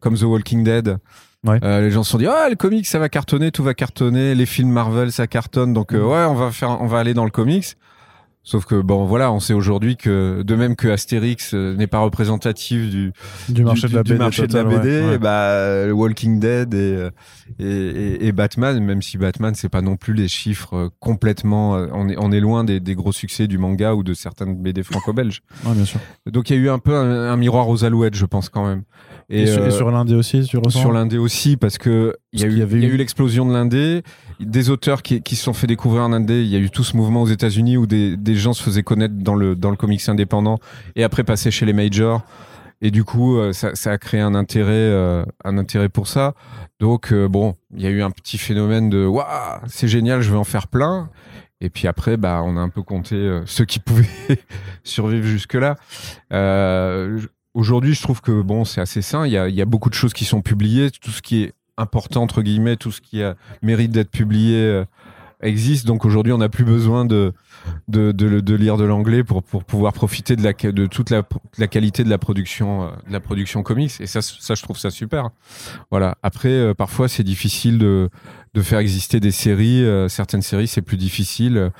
[0.00, 0.96] comme The Walking Dead
[1.44, 1.58] ouais.
[1.62, 4.34] euh, les gens se sont dit ah le comics ça va cartonner tout va cartonner
[4.34, 6.06] les films Marvel ça cartonne donc euh, mm.
[6.06, 7.76] ouais on va faire on va aller dans le comics
[8.44, 12.00] Sauf que bon, voilà, on sait aujourd'hui que de même que Astérix euh, n'est pas
[12.00, 13.12] représentatif du
[13.48, 15.18] du marché de la BD, marché de la total, BD, ouais, ouais.
[15.18, 17.10] bah Walking Dead et, euh,
[17.60, 21.74] et, et, et Batman, même si Batman c'est pas non plus les chiffres euh, complètement,
[21.92, 24.82] on est on est loin des, des gros succès du manga ou de certaines BD
[24.82, 25.42] franco-belges.
[25.64, 26.00] Ouais, bien sûr.
[26.26, 28.66] Donc il y a eu un peu un, un miroir aux alouettes, je pense quand
[28.66, 28.82] même.
[29.30, 32.40] Et, sur, et euh, sur l'indé aussi, tu ressens sur l'indé aussi parce que il
[32.40, 34.02] y y avait eu- l'explosion de l'indé.
[34.40, 36.82] Des auteurs qui, qui se sont fait découvrir en indé il y a eu tout
[36.84, 39.76] ce mouvement aux États-Unis où des, des gens se faisaient connaître dans le dans le
[39.76, 40.58] comics indépendant
[40.96, 42.22] et après passer chez les majors.
[42.84, 46.34] Et du coup euh, ça, ça a créé un intérêt euh, un intérêt pour ça.
[46.80, 50.30] Donc euh, bon il y a eu un petit phénomène de waouh c'est génial je
[50.32, 51.08] vais en faire plein.
[51.60, 54.08] Et puis après bah on a un peu compté euh, ceux qui pouvaient
[54.82, 55.76] survivre jusque là
[56.32, 59.26] euh, je- Aujourd'hui, je trouve que bon, c'est assez sain.
[59.26, 60.90] Il y, a, il y a beaucoup de choses qui sont publiées.
[60.90, 64.84] Tout ce qui est important entre guillemets, tout ce qui a, mérite d'être publié euh,
[65.42, 65.86] existe.
[65.86, 67.32] Donc aujourd'hui, on n'a plus besoin de
[67.86, 71.22] de, de, de lire de l'anglais pour, pour pouvoir profiter de, la, de toute la,
[71.58, 73.92] la qualité de la production euh, de la production comics.
[74.00, 75.30] Et ça, ça, je trouve ça super.
[75.90, 76.16] Voilà.
[76.22, 78.08] Après, euh, parfois, c'est difficile de
[78.54, 79.84] de faire exister des séries.
[79.84, 81.70] Euh, certaines séries, c'est plus difficile.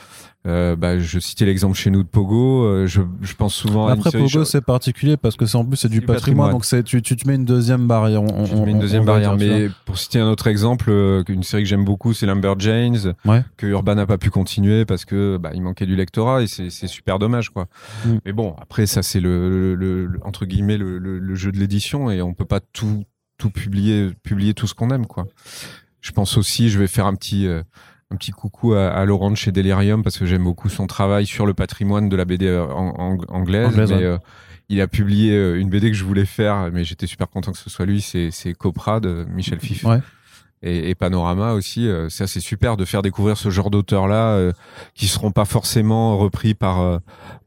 [0.44, 2.64] Euh, bah, je citais l'exemple chez nous de Pogo.
[2.64, 5.88] Euh, je, je pense souvent Après, Pogo, c'est particulier parce que c'est en plus c'est
[5.88, 6.16] du Du patrimoine,
[6.48, 6.50] patrimoine.
[6.50, 8.22] donc c'est tu, tu te mets une deuxième barrière.
[8.24, 9.36] On, Je on- mets une deuxième barrière.
[9.36, 13.14] tu Mais pour citer un autre exemple, euh, une série que j'aime beaucoup, c'est Lumberjanes,
[13.24, 13.44] Ouais.
[13.56, 16.70] que Urban n'a pas pu continuer parce que bah, il manquait du lectorat et c'est
[16.70, 17.68] c'est super dommage, quoi.
[18.04, 18.10] Mm.
[18.26, 21.58] Mais bon, après ça c'est le, le- le- entre guillemets le, le- le jeu de
[21.58, 23.04] l'édition et on peut pas tout
[23.38, 25.28] tout publier publier tout ce qu'on aime, quoi.
[26.00, 27.62] Je pense aussi, je vais faire un petit euh,
[28.12, 31.26] un petit coucou à, à Laurent de chez Delirium parce que j'aime beaucoup son travail
[31.26, 33.66] sur le patrimoine de la BD euh, anglaise.
[33.66, 34.04] Anglaise, mais, ouais.
[34.04, 34.18] euh,
[34.68, 37.58] il a publié euh, une BD que je voulais faire, mais j'étais super content que
[37.58, 38.00] ce soit lui.
[38.00, 40.00] C'est c'est Copra de Michel Fif Ouais.
[40.62, 41.88] Et, et Panorama aussi.
[41.88, 44.52] euh, ça, c'est super de faire découvrir ce genre d'auteurs-là euh,
[44.94, 46.98] qui seront pas forcément repris par euh,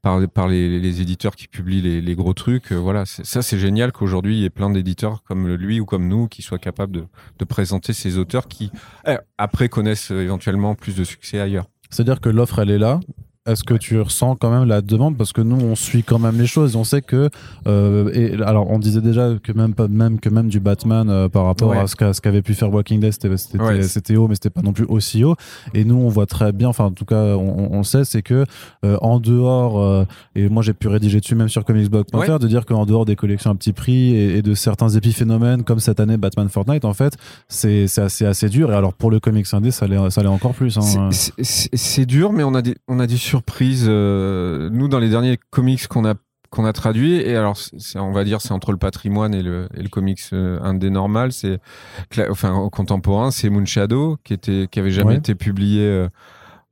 [0.02, 2.72] par, par les, éditeurs qui publient les, les gros trucs.
[2.72, 6.08] Euh, voilà, ça, c'est génial qu'aujourd'hui il y ait plein d'éditeurs comme lui ou comme
[6.08, 7.06] nous qui soient capables de,
[7.40, 8.72] de présenter ces auteurs qui
[9.08, 11.66] euh, après connaissent éventuellement plus de succès ailleurs.
[11.90, 13.00] C'est-à-dire que l'offre, elle est là.
[13.48, 16.36] Est-ce que tu ressens quand même la demande parce que nous on suit quand même
[16.40, 17.30] les choses on sait que
[17.68, 21.30] euh, et alors on disait déjà que même pas même que même du Batman euh,
[21.30, 21.78] par rapport Ouais.
[21.78, 23.84] à ce qu'a- ce qu'avait pu faire Walking Dead c'était c'était Ouais.
[23.84, 25.36] c'était haut mais c'était pas non plus aussi haut
[25.76, 28.24] et nous on voit très bien enfin en tout cas on, on le sait c'est
[28.24, 28.46] que
[28.84, 32.40] euh, en dehors euh, et moi j'ai pu rédiger dessus même sur comicsblog.fr Ouais.
[32.40, 35.80] de dire qu'en dehors des collections à petit prix et, et de certains épiphénomènes comme
[35.80, 37.16] cette année Batman Fortnite en fait
[37.48, 40.30] c'est c'est assez assez dur et alors pour le comics indé ça l'est ça l'est
[40.30, 41.10] encore plus hein.
[41.12, 43.16] C'est- dur, mais on a des on a des.
[43.88, 46.16] Euh, nous, dans les derniers comics qu'on a
[46.52, 47.58] qu'on a traduits, et alors
[47.96, 51.34] on va dire c'est entre le patrimoine et le, et le comics euh, indé normal,
[51.34, 51.60] c'est
[52.30, 55.18] enfin contemporain, c'est Moonshadow qui était qui avait jamais Ouais.
[55.18, 56.08] été publié euh,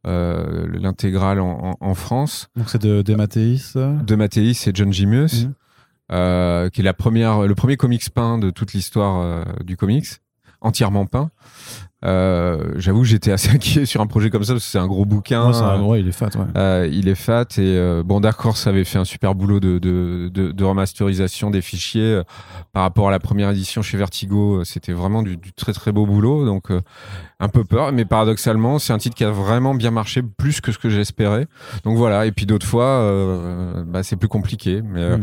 [0.08, 5.47] euh, l'intégrale en, France donc c'est de Dematteis de Mathéis et John Gimius,
[6.12, 10.08] euh, qui est la première, le premier comics peint de toute l'histoire euh, du comics,
[10.62, 11.30] entièrement peint.
[12.03, 15.05] Euh, J'avoue, j'étais assez inquiet sur un projet comme ça parce que c'est un gros
[15.05, 15.47] bouquin.
[15.47, 16.45] Ouais, ça- ouais, il est fat, ouais.
[16.57, 19.79] Euh, il est fat et euh, bon, Dark Horse avait fait un super boulot de,
[19.79, 22.21] de, de, de remasterisation des fichiers
[22.73, 24.63] par rapport à la première édition chez Vertigo.
[24.65, 26.69] C'était vraiment du, du très très beau boulot, donc
[27.39, 30.71] un peu peur, mais paradoxalement, c'est un titre qui a vraiment bien marché, plus que
[30.71, 31.47] ce que j'espérais.
[31.83, 32.25] Donc voilà.
[32.25, 34.81] Et puis d'autres fois, bah, c'est plus compliqué.
[34.81, 35.21] Mais Mm.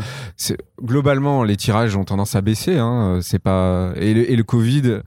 [0.83, 2.79] globalement, les tirages ont tendance à baisser.
[2.79, 5.01] Hein, c'est pas et le, et le Covid.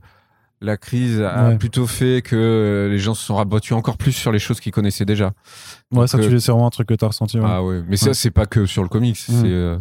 [0.63, 1.57] La crise a Ouais.
[1.57, 5.03] plutôt fait que les gens se sont rabattus encore plus sur les choses qu'ils connaissaient
[5.05, 5.25] déjà.
[5.91, 7.37] Ouais, Donc, ça, euh, tu c'est vraiment un truc que t'as ressenti.
[7.37, 7.45] ouais.
[7.47, 8.13] ah ouais, mais ça Ouais.
[8.13, 9.41] c'est pas que sur le comics, Mm.
[9.41, 9.77] c'est euh,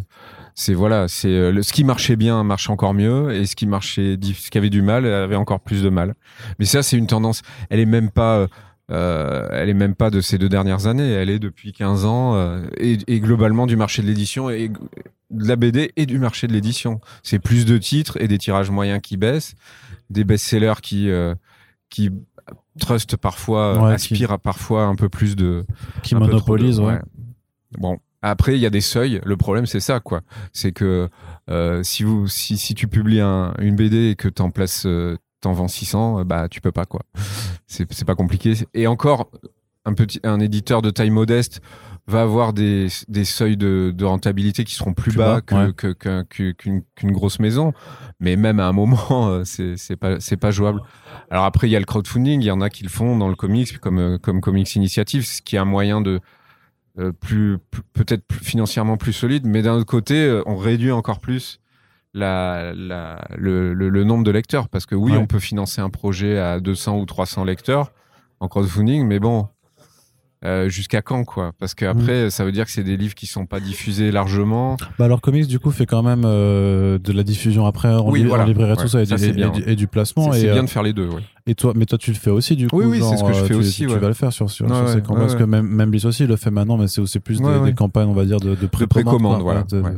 [0.54, 3.66] c'est voilà, c'est euh, le- ce qui marchait bien marche encore mieux et ce qui
[3.66, 6.14] marchait ce qui avait du mal avait encore plus de mal.
[6.58, 8.46] Mais ça c'est une tendance, elle est même pas euh,
[8.90, 12.34] euh, elle est même pas de ces deux dernières années, elle est depuis 15 ans
[12.34, 14.68] euh, et, et globalement du marché de l'édition et
[15.30, 17.00] de la BD et du marché de l'édition.
[17.22, 19.54] C'est plus de titres et des tirages moyens qui baissent,
[20.12, 21.34] des best-sellers qui euh,
[21.90, 22.10] qui
[22.80, 25.64] trust parfois, Ouais, aspirent à parfois un peu plus de
[26.02, 26.98] qui monopolise, de- ouais.
[27.78, 29.20] Bon, après il y a des seuils.
[29.24, 30.22] Le problème c'est ça quoi.
[30.52, 31.08] C'est que
[31.50, 35.16] euh, si vous si, si tu publies un, une BD et que t'en places euh,
[35.40, 37.02] t'en vends 600, euh, bah tu peux pas quoi.
[37.66, 38.54] C'est c'est pas compliqué.
[38.74, 39.30] Et encore
[39.84, 41.60] un petit un éditeur de taille modeste
[42.08, 45.54] va avoir des, des seuils de, de rentabilité qui seront plus, Plus bas, bas, que-
[45.54, 45.72] ouais.
[45.72, 47.72] que- que- que- qu'une grosse maison.
[48.18, 48.98] Mais même à un moment,
[49.30, 50.80] euh, c'est pas pas jouable.
[51.30, 52.40] Alors après, il y a le crowdfunding.
[52.40, 55.24] Il y en a qui le font dans le comics, comme euh, comme Comics Initiative,
[55.24, 56.20] ce qui est un moyen de
[56.98, 59.46] euh, plus, plus- peut-être financièrement plus solide.
[59.46, 61.60] Mais d'un autre côté, euh, on réduit encore plus
[62.14, 65.18] la, la le, le, le nombre de lecteurs parce que oui, Ouais.
[65.18, 67.92] on peut financer un projet à 200 ou 300 lecteurs
[68.40, 69.46] en crowdfunding, mais bon.
[70.44, 73.46] Euh, jusqu'à quand quoi Parce qu'après, ça veut dire que c'est des livres qui sont
[73.46, 74.76] pas diffusés largement.
[74.98, 78.22] Bah alors comics du coup fait quand même euh, de la diffusion après en, Oui,
[78.22, 78.42] li- voilà.
[78.42, 79.52] en librairie et tout Ouais, ça et, ça, du, et- bien.
[79.52, 81.06] et du- et du placement C'est euh, bien de faire les deux.
[81.08, 81.22] Ouais.
[81.46, 83.32] et toi mais toi tu le fais aussi du coup Oui, oui, c'est ce que
[83.32, 83.98] je euh, fais tu, aussi, tu ouais.
[83.98, 85.90] vas le faire sur, sur, Ouais, sur ces ouais, campagnes parce ouais, que même, même
[85.90, 87.70] Bliss aussi il le fait maintenant mais c'est aussi plus des, Ouais, ouais.
[87.70, 89.90] des campagnes on va dire de, de précommande quoi, voilà, de, ouais.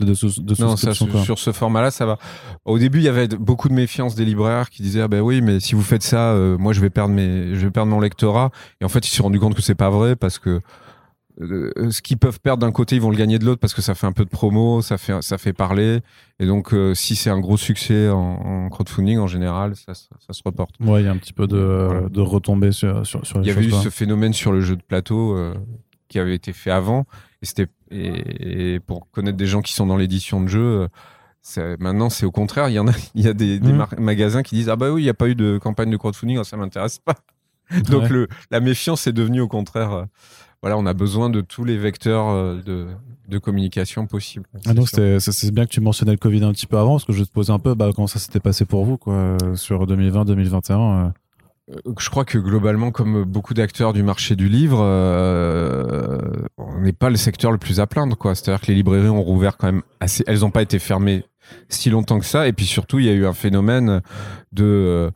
[0.00, 1.22] De, de, sous- de Non, ça, sur, quoi.
[1.22, 2.18] sur ce format-là, ça va.
[2.64, 5.40] Au début, il y avait beaucoup de méfiance des libraires qui disaient ah ben oui,
[5.42, 8.00] mais si vous faites ça, euh, moi je vais perdre mes, je vais perdre mon
[8.00, 8.50] lectorat.
[8.80, 10.60] Et en fait, ils se sont rendus compte que c'est pas vrai parce que
[11.40, 13.80] euh, ce qu'ils peuvent perdre d'un côté, ils vont le gagner de l'autre parce que
[13.80, 16.00] ça fait un peu de promo, ça fait, ça fait parler.
[16.38, 20.08] Et donc, euh, si c'est un gros succès en, en crowdfunding, en général, ça, se-
[20.18, 20.74] ça se reporte.
[20.80, 22.08] ouais il y a un petit peu de, Voilà.
[22.08, 24.76] de retombées sur, sur, sur les Il y avait eu ce phénomène sur le jeu
[24.76, 25.54] de plateau euh,
[26.08, 27.06] qui avait été fait avant.
[27.42, 30.88] Et, c'était, et, et pour connaître des gens qui sont dans l'édition de jeux,
[31.78, 32.68] maintenant c'est au contraire.
[32.68, 34.90] Il y en a, il y a des, des mar- magasins qui disent Ah bah
[34.92, 37.14] oui, il n'y a pas eu de campagne de crowdfunding, oh, ça m'intéresse pas.
[37.88, 38.08] Donc Ouais.
[38.08, 39.92] le, la méfiance est devenue au contraire.
[39.92, 40.04] euh,
[40.62, 42.88] voilà, on a besoin de tous les vecteurs euh, de,
[43.28, 44.44] de communication possibles.
[44.66, 47.12] Ah donc C'est bien que tu mentionnais le Covid un petit peu avant parce que
[47.14, 51.06] je te poser un peu bah, comment ça s'était passé pour vous quoi sur 2020-2021
[51.06, 51.10] euh.
[51.70, 56.18] Euh, Je crois que globalement, comme beaucoup d'acteurs du marché du livre, euh,
[56.58, 58.34] on n'est pas le secteur le plus à plaindre, quoi.
[58.34, 60.24] C'est-à-dire que les librairies ont rouvert quand même assez.
[60.26, 61.24] Elles n'ont pas été fermées
[61.68, 62.46] si longtemps que ça.
[62.48, 64.00] Et puis surtout, il y a eu un phénomène
[64.52, 65.10] de euh,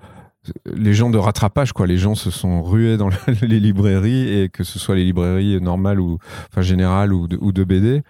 [0.75, 1.87] les gens de rattrapage, quoi.
[1.87, 3.09] Les gens se sont rués dans
[3.43, 6.19] les librairies et que ce soit les librairies normales ou
[6.51, 8.03] enfin générales ou de, ou de BD.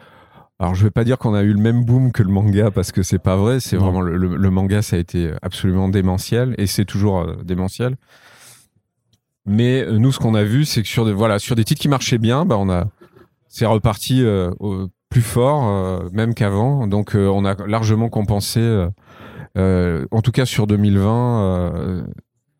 [0.60, 2.92] Alors, je vais pas dire qu'on a eu le même boom que le manga parce
[2.92, 3.58] que c'est pas vrai.
[3.60, 7.36] C'est vraiment le, le- le manga, ça a été absolument démentiel et c'est toujours euh,
[7.44, 7.96] démentiel.
[9.46, 11.80] Mais euh, nous, ce qu'on a vu, c'est que sur des, voilà, sur des titres
[11.80, 12.86] qui marchaient bien, bah, on a,
[13.48, 14.50] c'est reparti euh,
[15.10, 16.86] plus fort, euh, même qu'avant.
[16.86, 18.88] Donc, euh, on a largement compensé, euh,
[19.58, 21.42] euh, en tout cas sur 2020.
[21.42, 22.02] euh,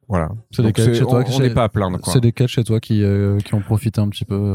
[0.09, 0.29] voilà.
[0.51, 1.99] C'est lesquels c'est- chez toi on n'est pas à plaindre.
[2.05, 4.55] C'est lesquels chez toi qui, euh, qui ont profité un petit peu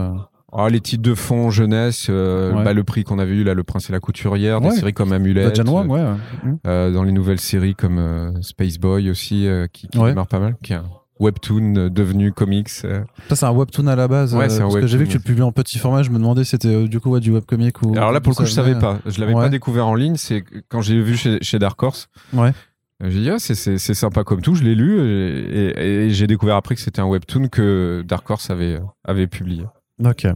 [0.54, 2.64] Ah, les titres de fond jeunesse, euh, Ouais.
[2.64, 4.76] bah, le prix qu'on avait eu là, Le Prince et la Couturière, des Ouais.
[4.76, 5.60] séries comme Amulette.
[5.68, 6.04] Wang, ouais.
[6.68, 10.40] Euh, dans les nouvelles séries comme euh, Space Boy aussi, euh, qui, qui démarre pas
[10.40, 10.86] mal, qui est un
[11.20, 12.70] webtoon euh, devenu comics.
[12.86, 13.04] euh.
[13.30, 14.34] Ça, c'est un webtoon à la base.
[14.36, 16.04] Ouais, euh, c'est un parce que j'ai vu que tu le publies en petit format.
[16.04, 17.94] Je me demandais si c'était euh, du coup ouais, du webcomic ou.
[17.96, 19.00] Alors là, pour le coup, je savais pas.
[19.06, 19.44] Je l'avais Ouais.
[19.44, 20.16] pas découvert en ligne.
[20.16, 22.08] C'est quand j'ai vu chez, chez Dark Horse.
[22.34, 22.52] Ouais.
[23.04, 24.56] euh, J'ai dit, ah, c'est- c'est c'est sympa comme tout.
[24.56, 28.30] Je l'ai lu et, et- et j'ai découvert après que c'était un webtoon que Dark
[28.30, 29.64] Horse avait, euh, avait publié.
[30.04, 30.28] Ok.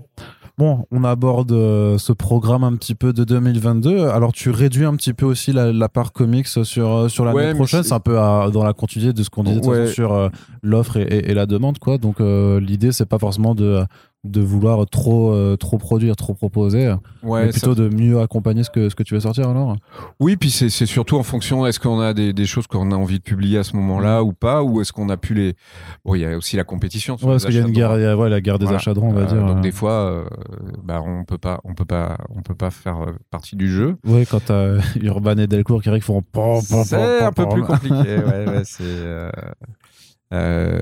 [0.59, 4.05] Bon, on aborde euh, ce programme un petit peu de 2022.
[4.09, 7.37] Alors, tu réduis un petit peu aussi la, la part comics sur, euh, sur l'année
[7.37, 7.81] Ouais, prochaine.
[7.81, 9.87] c'est- un peu à- dans la continuité de ce qu'on disait Ouais.
[9.87, 10.29] sur euh,
[10.61, 11.79] l'offre et, et- et la demande.
[11.79, 11.97] quoi.
[11.97, 13.83] Donc, euh, l'idée, c'est pas forcément de,
[14.23, 18.63] de vouloir trop, euh, trop produire, trop proposer, Ouais, mais ça- plutôt de mieux accompagner
[18.63, 19.75] ce que, ce que tu veux sortir alors?
[20.21, 22.95] Oui, puis c'est c'est surtout en fonction, est-ce qu'on a des, des choses qu'on a
[22.95, 25.55] envie de publier à ce moment-là ou pas, ou est-ce qu'on a pu les...
[26.05, 27.17] Bon, il y a aussi la compétition.
[27.17, 27.99] sur Ouais, parce qu'il y a une guerre, droits.
[27.99, 28.77] il y a, ouais, la guerre des Voilà.
[28.79, 29.45] achats de on va Euh, dire.
[29.45, 29.61] donc euh.
[29.61, 30.23] des fois, euh,
[30.83, 33.97] bah, on peut pas, on peut pas, on peut pas faire partie du jeu.
[34.07, 36.23] Ouais, quand t'as Urban et Delcourt qui arrivent, font.
[36.85, 37.95] C'est un peu plus compliqué.
[38.19, 38.83] ouais, ouais, c'est.
[40.33, 40.81] Euh,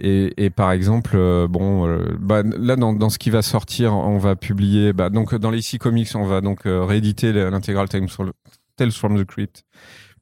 [0.00, 3.94] et, et par exemple, euh, bon, euh, bah, là dans, dans ce qui va sortir,
[3.94, 8.08] on va publier, bah, donc dans les six comics, on va donc rééditer l'intégrale Tales
[8.08, 9.62] from- the Crypt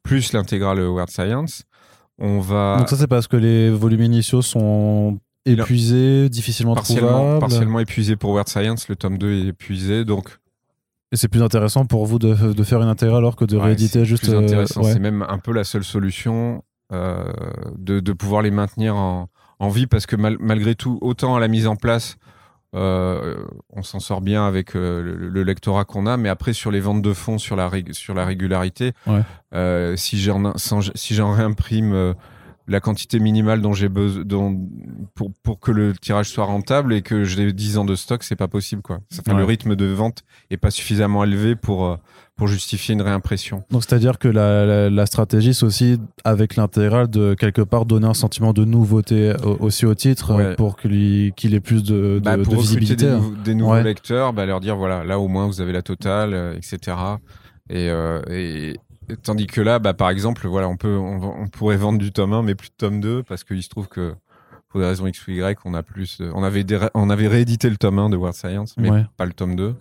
[0.03, 1.63] plus l'intégrale Weird Science.
[2.19, 7.39] On va Donc, ça, c'est parce que les volumes initiaux sont épuisés, difficilement partiellement, trouvables.
[7.39, 8.87] partiellement épuisé pour Weird Science.
[8.89, 10.37] Le tome 2 est épuisé, donc
[11.11, 13.63] Et c'est plus intéressant pour vous de, de faire une intégrale alors que de Ouais,
[13.63, 14.23] rééditer c'est juste.
[14.25, 14.93] plus euh, ouais.
[14.93, 19.87] C'est même un peu la seule solution de, de pouvoir les maintenir en, en vie
[19.87, 22.17] parce que mal- malgré tout, autant à la mise en place,
[22.75, 26.69] euh, on s'en sort bien avec euh, le, le lectorat qu'on a, mais après sur
[26.71, 29.21] les ventes de fonds, sur la, rég- sur la régularité, Ouais.
[29.55, 32.13] euh, si j'en si j'en réimprime euh,
[32.67, 34.55] la quantité minimale dont j'ai besoin
[35.15, 38.35] pour, pour que le tirage soit rentable et que j'ai 10 ans de stock, c'est
[38.35, 38.99] pas possible quoi.
[39.11, 39.37] Fait Ouais.
[39.39, 40.21] le rythme de vente
[40.51, 41.95] est pas suffisamment élevé pour euh,
[42.39, 43.63] pour justifier une réimpression.
[43.69, 48.07] Donc c'est-à-dire que la, la, la stratégie, c'est aussi avec l'intégrale de quelque part donner
[48.07, 50.55] un sentiment de nouveauté au- aussi au titre Ouais.
[50.55, 52.95] pour qu'il qu'il ait plus de, de, Bah, pour visibilité.
[53.05, 53.83] des, nouveaux- des nouveaux Ouais.
[53.83, 56.97] lecteurs, bah, leur dire voilà, là au moins vous avez la totale, euh, etc.
[57.69, 58.71] Et, euh, et,
[59.09, 62.11] et tandis que là, bah, par exemple, voilà, on peut, on, on pourrait vendre du
[62.11, 64.13] tome 1, mais plus de tome 2, parce qu'il se trouve que
[64.69, 66.63] pour des raisons X ou Y, on a plus, on avait
[66.93, 69.05] on avait réédité le tome 1 de World Science, mais Ouais.
[69.17, 69.75] pas le tome 2.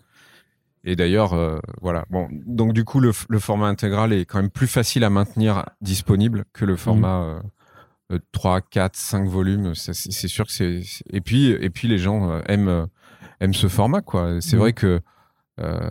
[0.90, 2.06] Et d'ailleurs, euh, voilà.
[2.08, 6.46] Bon, donc du coup, le, format intégral est quand même plus facile à maintenir disponible
[6.54, 7.40] que le format euh,
[8.12, 9.74] euh, 3, 4, 5 volumes.
[9.74, 10.80] C'est sûr que c'est.
[11.12, 12.86] Et puis, et puis les gens euh, aiment, euh,
[13.40, 14.40] aiment ce format, quoi.
[14.40, 14.60] C'est Mhm.
[14.60, 15.00] vrai que
[15.60, 15.90] euh,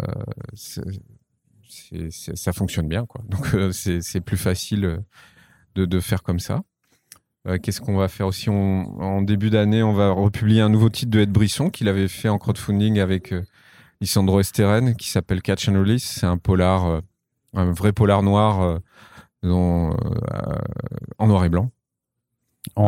[2.35, 3.21] ça fonctionne bien, quoi.
[3.29, 4.99] Donc c'est plus facile
[5.75, 6.63] de, de faire comme ça.
[7.61, 8.49] Qu'est-ce qu'on va faire aussi?
[8.49, 12.07] On- En début d'année, on va republier un nouveau titre de Ed Brisson qu'il avait
[12.09, 13.33] fait en crowdfunding avec
[14.01, 16.03] Lissandro Esteren qui s'appelle Catch and Release.
[16.03, 17.01] C'est un polar, euh,
[17.53, 18.79] un vrai polar noir euh,
[19.43, 19.95] dont, euh,
[21.17, 21.71] en noir et blanc.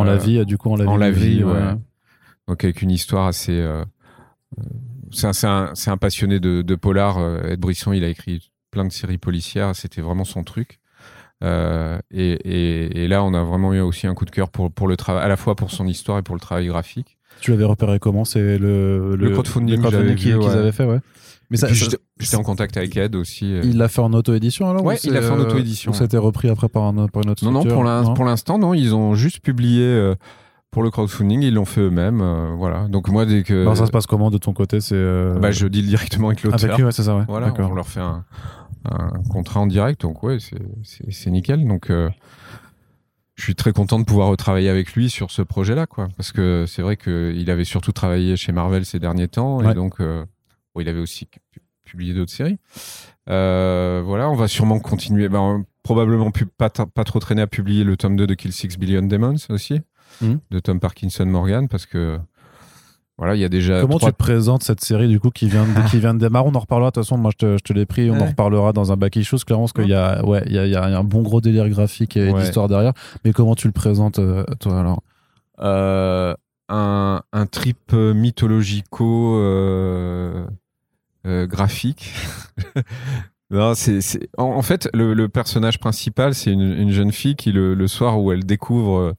[0.02, 0.90] Euh, la vit, du coup, on la vit.
[0.90, 1.74] on la vit, ouais.
[2.48, 3.64] Donc avec une histoire assez.
[5.12, 7.18] c'est un, passionné de, de polar.
[7.46, 9.76] Ed Brisson, il a écrit plein de séries policières.
[9.76, 10.80] C'était vraiment son truc.
[11.44, 14.72] Euh, et, et- et là, on a vraiment eu aussi un coup de cœur pour,
[14.72, 17.18] pour le travail, à la fois pour son histoire et pour le travail graphique.
[17.42, 21.00] Tu l'avais repéré comment C'est le, Le crowdfunding, le crowdfunding j'avais qu'ils avaient fait, ouais.
[21.52, 23.54] Mais ça, j'étais en contact avec Ed aussi.
[23.56, 23.62] euh.
[23.64, 26.04] il l'a fait en auto-édition alors Ouais, ou il l'a fait en euh, auto-édition, ça
[26.04, 28.26] a été repris après par, un, par une autre Non, non, structure pour l'in- pour
[28.26, 28.76] l'instant, non.
[28.76, 30.14] Ils ont juste publié euh,
[30.70, 31.42] pour le crowdfunding.
[31.42, 32.22] Ils l'ont fait eux-mêmes.
[32.22, 32.88] euh, voilà.
[32.88, 35.50] Donc moi, dès que Alors ça se passe comment de ton côté C'est euh, bah,
[35.50, 36.72] je deal directement avec l'auteur.
[36.72, 37.24] avec ouais, c'est ça, ouais.
[37.28, 38.26] Voilà, on leur fait un,
[38.86, 40.38] un contrat en direct, donc ouais,
[40.84, 41.68] c'est- nickel.
[41.68, 42.10] Donc, euh,
[43.40, 46.10] je suis très content de pouvoir retravailler avec lui sur ce projet-là, quoi.
[46.18, 49.72] Parce que c'est vrai qu'il avait surtout travaillé chez Marvel ces derniers temps, Ouais.
[49.72, 50.26] et donc euh,
[50.76, 52.58] bon, il avait aussi pu- publié d'autres séries.
[53.30, 57.96] Euh, voilà, on va sûrement continuer, ben, probablement pu- pas, trop traîner à publier le
[57.98, 59.82] tome 2 de Kill Six Billion Demons aussi,
[60.22, 60.40] Mhm.
[60.52, 62.20] de Tom Parkinson Morgan, parce que
[63.20, 65.66] voilà, il y a déjà Comment tu te présentes cette série du coup qui vient
[65.66, 66.48] de, qui vient de démarrer?
[66.52, 66.90] On en reparlera.
[66.90, 68.10] De toute façon, moi je te, je te l'ai pris.
[68.10, 70.58] On en reparlera dans un back issues clairement parce qu'il y a ouais il y
[70.58, 72.40] a, il y a un bon gros délire graphique et Ouais.
[72.42, 72.94] d'histoire derrière.
[73.26, 75.04] Mais comment tu le présentes euh, toi alors?
[75.62, 76.34] Euh,
[76.70, 80.46] un, un trip euh, mythologico euh,
[81.28, 82.14] euh, graphique.
[83.52, 87.36] non, c'est, c'est- En, en fait, le, le personnage principal, c'est une, une jeune fille
[87.36, 89.16] qui, le, le soir où elle découvre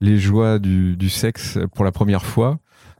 [0.00, 2.58] les joies du, du sexe pour la première fois,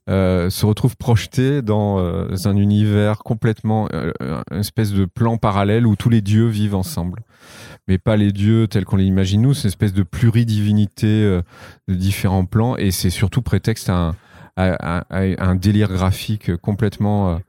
[0.09, 4.13] euh, se retrouve projetée dans euh, un univers complètement, euh,
[4.51, 7.21] une espèce de plan parallèle où tous les dieux vivent ensemble.
[7.89, 11.41] Mais pas les dieux tels qu'on les imagine nous, c'est une espèce de pluridivinité
[11.89, 14.15] de différents plans et c'est surtout prétexte à
[14.57, 17.41] un, délire graphique complètement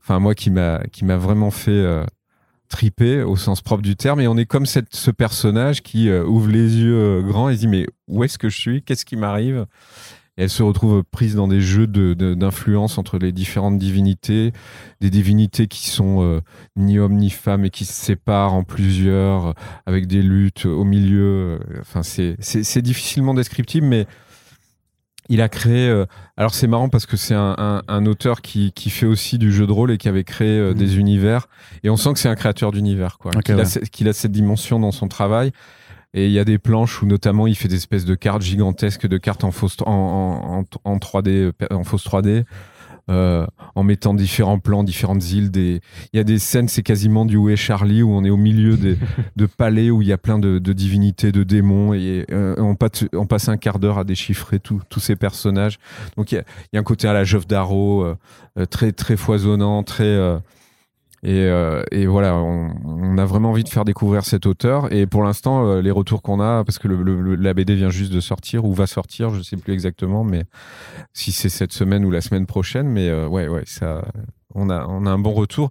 [0.00, 2.04] enfin moi qui m'a vraiment fait
[2.68, 6.48] triper au sens propre du terme et on est comme cette, ce personnage qui ouvre
[6.48, 8.82] les yeux grands et se dit mais où est-ce que je suis?
[8.82, 9.66] Qu'est-ce qui m'arrive?
[10.38, 14.52] Et elle se retrouve prise dans des jeux de- de- d'influence entre les différentes divinités,
[15.00, 16.40] des divinités qui sont euh,
[16.76, 19.52] ni hommes ni femmes et qui se séparent en plusieurs, euh,
[19.86, 21.58] avec des luttes au milieu.
[21.60, 24.06] euh, Enfin, c'est difficilement descriptible, mais
[25.28, 25.88] il a créé.
[25.88, 26.04] euh,
[26.36, 29.52] alors c'est marrant parce que c'est un, un- un auteur qui, qui fait aussi du
[29.52, 30.78] jeu de rôle et qui avait créé euh, Mhm.
[30.78, 31.46] des univers.
[31.84, 33.30] Et on sent que c'est un créateur d'univers, quoi.
[33.36, 35.52] A, qu'il a cette dimension dans son travail.
[36.14, 39.06] Et il y a des planches où notamment il fait des espèces de cartes gigantesques,
[39.06, 42.44] de cartes en fausse en, en, en, en 3D, euh, en fausse 3D.
[43.10, 45.50] euh, en mettant différents plans, différentes îles.
[45.50, 45.80] Des...
[46.12, 48.36] Il y a des scènes, c'est quasiment du Où est Charlie, où on est au
[48.36, 48.96] milieu des,
[49.36, 52.74] de palais où il y a plein de, de divinités, de démons, et euh, on,
[52.76, 55.78] passe, on passe un quart d'heure à déchiffrer tous ces personnages.
[56.16, 58.92] Donc il y a, il y a un côté à la Geoff Darrow, euh, très,
[58.92, 60.40] très foisonnant, très.
[61.24, 64.92] Et, euh, et voilà, on, on a vraiment envie de faire découvrir cet auteur.
[64.92, 67.90] Et pour l'instant, euh, les retours qu'on a, parce que le, le- la BD vient
[67.90, 70.44] juste de sortir ou va sortir, je sais plus exactement, mais
[71.12, 74.02] si c'est cette semaine ou la semaine prochaine, mais euh, ouais, ouais, ça,
[74.54, 75.70] on a, on a un bon retour.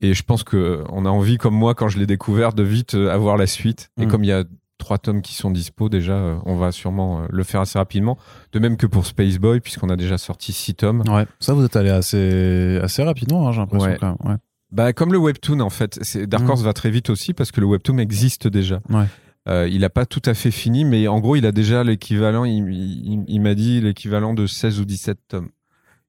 [0.00, 2.94] Et je pense que on a envie, comme moi, quand je l'ai découvert, de vite
[2.94, 3.90] euh, avoir la suite.
[4.00, 4.08] Et Mm.
[4.10, 4.44] comme il y a
[4.78, 8.18] trois tomes qui sont dispo déjà, euh, on va sûrement le faire assez rapidement.
[8.52, 11.02] De même que pour Space Boy, puisqu'on a déjà sorti six tomes.
[11.08, 11.24] Ouais.
[11.40, 13.96] Ça vous êtes allé assez assez rapidement, hein, j'ai l'impression Ouais.
[13.98, 14.32] quand même.
[14.32, 14.38] Ouais.
[14.72, 15.98] Bah, comme le webtoon, en fait.
[16.28, 16.50] Dark Mm.
[16.50, 18.80] Horse va très vite aussi parce que le webtoon existe déjà.
[18.90, 19.04] Ouais.
[19.48, 22.44] Euh, il n'a pas tout à fait fini, mais en gros, il a déjà l'équivalent,
[22.44, 25.48] il, il- il m'a dit l'équivalent de 16 ou 17 tomes.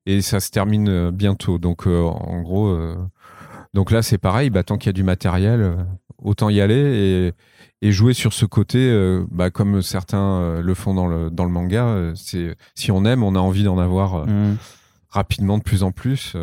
[0.08, 1.60] Et ça se termine euh, bientôt.
[1.60, 2.96] Donc, euh, en gros, euh,
[3.76, 5.76] donc là, c'est pareil, bah, tant qu'il y a du matériel, euh,
[6.18, 7.34] autant y aller
[7.84, 11.46] et, et jouer sur ce côté, euh, bah, comme certains le font dans le, dans
[11.46, 12.14] le manga.
[12.16, 14.56] c'est, si on aime, on a envie d'en avoir Mm.
[15.10, 16.34] rapidement de plus en plus.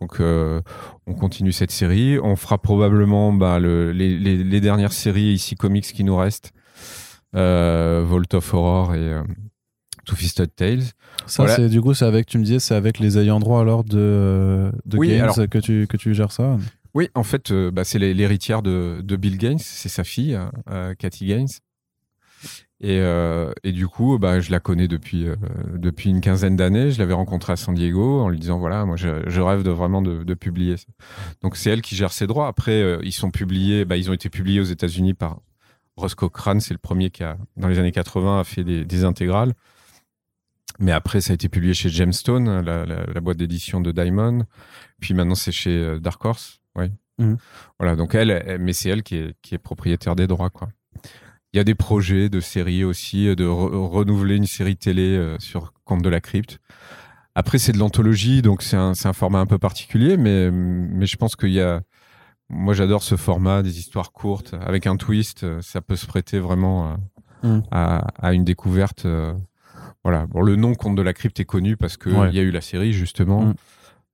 [0.00, 0.60] Donc euh,
[1.06, 2.18] on continue cette série.
[2.18, 6.52] On fera probablement bah, le- les, les- les dernières séries ici comics qui nous restent.
[7.36, 9.22] Euh, Vault of Horror et euh,
[10.04, 10.82] Two Fisted Tales.
[11.26, 11.56] Ça Voilà.
[11.56, 14.70] c'est du coup c'est avec tu me disais c'est avec les ayants droit alors de
[14.84, 16.58] de Oui, alors- que tu que tu gères ça?
[16.96, 20.38] Oui, en fait, euh, bah, c'est l'héritière de, de Bill Gaines, c'est sa fille,
[20.70, 21.48] euh, Cathy Gaines.
[22.86, 25.36] Et, euh, et du coup, bah, je la connais depuis, euh,
[25.74, 26.90] depuis une quinzaine d'années.
[26.90, 29.70] Je l'avais rencontrée à San Diego en lui disant voilà, moi, je, je rêve de
[29.70, 30.76] vraiment de, de publier.
[30.76, 30.84] ça.
[31.40, 32.46] Donc, c'est elle qui gère ses droits.
[32.46, 35.40] Après, euh, ils sont publiés, bah, ils ont été publiés aux États-Unis par
[35.96, 36.60] Ross Cochrane.
[36.60, 39.54] C'est le premier qui a, dans les années 80, a fait des, des intégrales.
[40.78, 44.44] Mais après, ça a été publié chez Gemstone, la, la, la boîte d'édition de Diamond.
[45.00, 46.60] Puis maintenant, c'est chez Dark Horse.
[46.76, 46.90] Ouais.
[47.18, 47.38] Mhm.
[47.78, 50.68] Voilà, donc elle, elle- mais c'est elle qui est, qui est propriétaire des droits, quoi.
[51.54, 56.02] Il y a des projets de séries aussi, de renouveler une série télé sur Conte
[56.02, 56.58] de la Crypte.
[57.36, 61.16] Après, c'est de l'anthologie, donc c'est un, un, format un peu particulier, mais, mais je
[61.16, 61.82] pense qu'il y a.
[62.48, 65.46] Moi, j'adore ce format, des histoires courtes, avec un twist.
[65.60, 66.96] Ça peut se prêter vraiment
[67.44, 67.60] mm.
[67.70, 69.06] à, à, une découverte.
[70.02, 70.26] Voilà.
[70.26, 72.50] Bon, le nom Conte de la Crypte est connu parce qu'il il y a eu
[72.50, 73.42] la série, justement.
[73.42, 73.54] Mm.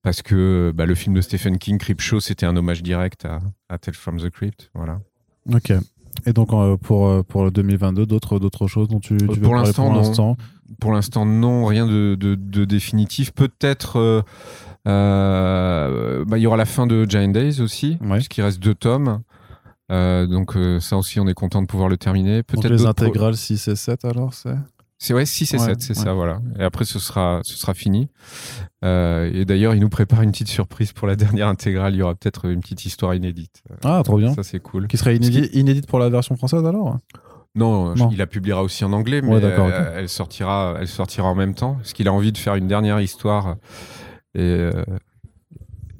[0.02, 3.40] Parce que bah, le film de Stephen King, Crypt Show, c'était un hommage direct à,
[3.70, 4.70] à Tales from the Crypt.
[4.74, 5.00] Voilà.
[5.50, 5.72] Ok.
[6.26, 9.40] Et donc euh, pour euh, pour le 2022, d'autres d'autres choses dont tu, tu veux
[9.40, 10.36] pour l'instant pour l'instant
[10.78, 13.32] pour l'instant non, rien de, de, de définitif.
[13.32, 14.22] Peut-être euh,
[14.88, 18.16] euh, bah, il y aura la fin de Giant Days aussi, ouais.
[18.16, 19.20] puisqu'il reste deux tomes.
[19.90, 22.42] Euh, donc ça aussi, on est content de pouvoir le terminer.
[22.42, 24.56] Peut-être les intégrales 6 et 7 alors c'est?
[25.02, 26.42] C'est ouais, 6 et 7, c'est ça, voilà.
[26.58, 28.10] Et après, ce sera, ce sera fini.
[28.84, 31.94] Euh, et d'ailleurs, il nous prépare une petite surprise pour la dernière intégrale.
[31.94, 33.62] Il y aura peut-être une petite histoire inédite.
[33.82, 34.34] Ah, trop bien.
[34.34, 34.88] Ça, c'est cool.
[34.88, 36.98] Qui serait inédite, inédite pour la version française alors
[37.56, 41.54] non, il la publiera aussi en anglais, mais euh, elle sortira, elle sortira en même
[41.54, 43.56] temps, parce qu'il a envie de faire une dernière histoire
[44.36, 44.84] et, euh,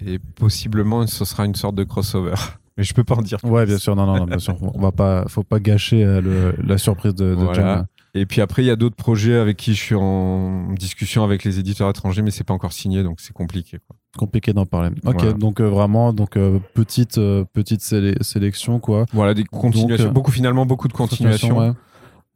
[0.06, 2.34] et possiblement ce sera une sorte de crossover.
[2.76, 3.38] Mais je peux pas en dire.
[3.42, 4.56] Ouais, bien sûr, non, non, non bien sûr.
[4.60, 7.86] On va pas, faut pas gâcher le, la surprise de, de voilà.
[8.14, 11.44] Et puis après, il y a d'autres projets avec qui je suis en discussion avec
[11.44, 13.78] les éditeurs étrangers, mais c'est pas encore signé, donc c'est compliqué.
[13.86, 13.96] Quoi.
[14.18, 14.90] Compliqué d'en parler.
[15.04, 19.06] Ok, donc euh, vraiment, donc euh, petite euh, petite sélection quoi.
[19.12, 21.76] Voilà, des continuations, beaucoup finalement beaucoup de continuations.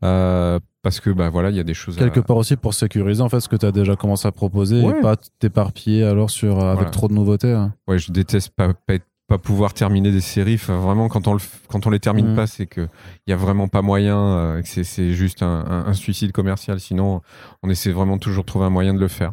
[0.01, 1.97] parce que bah voilà, il y a des choses.
[1.97, 4.81] Quelque part aussi pour sécuriser en fait ce que tu as déjà commencé à proposer
[4.81, 7.53] et pas t'éparpiller alors sur avec trop de nouveautés.
[7.53, 7.75] Hein.
[7.89, 10.57] Ouais, je déteste pas, pas être pas pouvoir terminer des séries.
[10.57, 12.37] vraiment, quand on, le, quand on les termine mm.
[12.37, 12.89] pas, c'est qu'il
[13.27, 16.79] n'y a vraiment pas moyen, euh, que c'est juste un, un, suicide commercial.
[16.79, 17.23] Sinon,
[17.63, 19.33] on essaie vraiment toujours de trouver un moyen de le faire.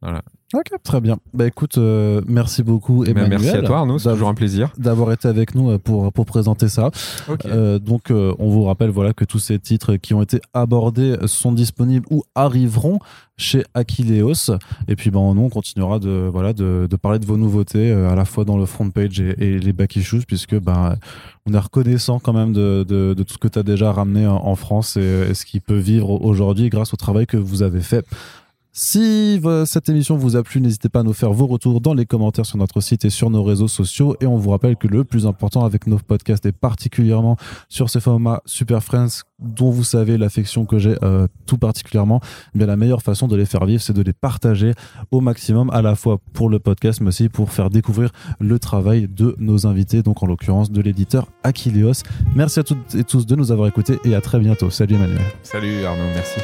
[0.00, 0.22] Voilà.
[0.54, 1.18] Ok, très bien.
[1.32, 3.40] Bah écoute, euh, merci beaucoup eh Emmanuel.
[3.40, 6.26] merci à toi Arnaud, c'est toujours un plaisir d'avoir été avec nous euh, pour pour
[6.26, 6.92] présenter ça.
[7.46, 11.50] Euh, donc on vous rappelle voilà que tous ces titres qui ont été abordés sont
[11.50, 13.00] disponibles ou arriveront
[13.36, 14.52] chez Aquileos.
[14.86, 18.14] Et puis ben nous on continuera de voilà de, de parler de vos nouveautés à
[18.14, 20.94] la fois dans le front page et, les back issues puisque ben
[21.46, 24.24] on est reconnaissant quand même de, de, de tout ce que tu as déjà ramené
[24.28, 27.64] en, en France et, et ce qui peut vivre aujourd'hui grâce au travail que vous
[27.64, 28.06] avez fait
[28.76, 32.06] si cette émission vous a plu, n'hésitez pas à nous faire vos retours dans les
[32.06, 34.16] commentaires sur notre site et sur nos réseaux sociaux.
[34.20, 37.36] Et on vous rappelle que le plus important avec nos podcasts et particulièrement
[37.68, 42.20] sur ce format Super Friends dont vous savez l'affection que j'ai euh, tout particulièrement,
[42.54, 44.72] eh bien la meilleure façon de les faire vivre, c'est de les partager
[45.12, 48.10] au maximum, à la fois pour le podcast, mais aussi pour faire découvrir
[48.40, 52.02] le travail de nos invités, donc en l'occurrence de l'éditeur Aquileos.
[52.34, 54.68] Merci à toutes et tous de nous avoir écoutés et à très bientôt.
[54.70, 55.22] Salut Emmanuel.
[55.44, 56.40] Salut Arnaud, merci.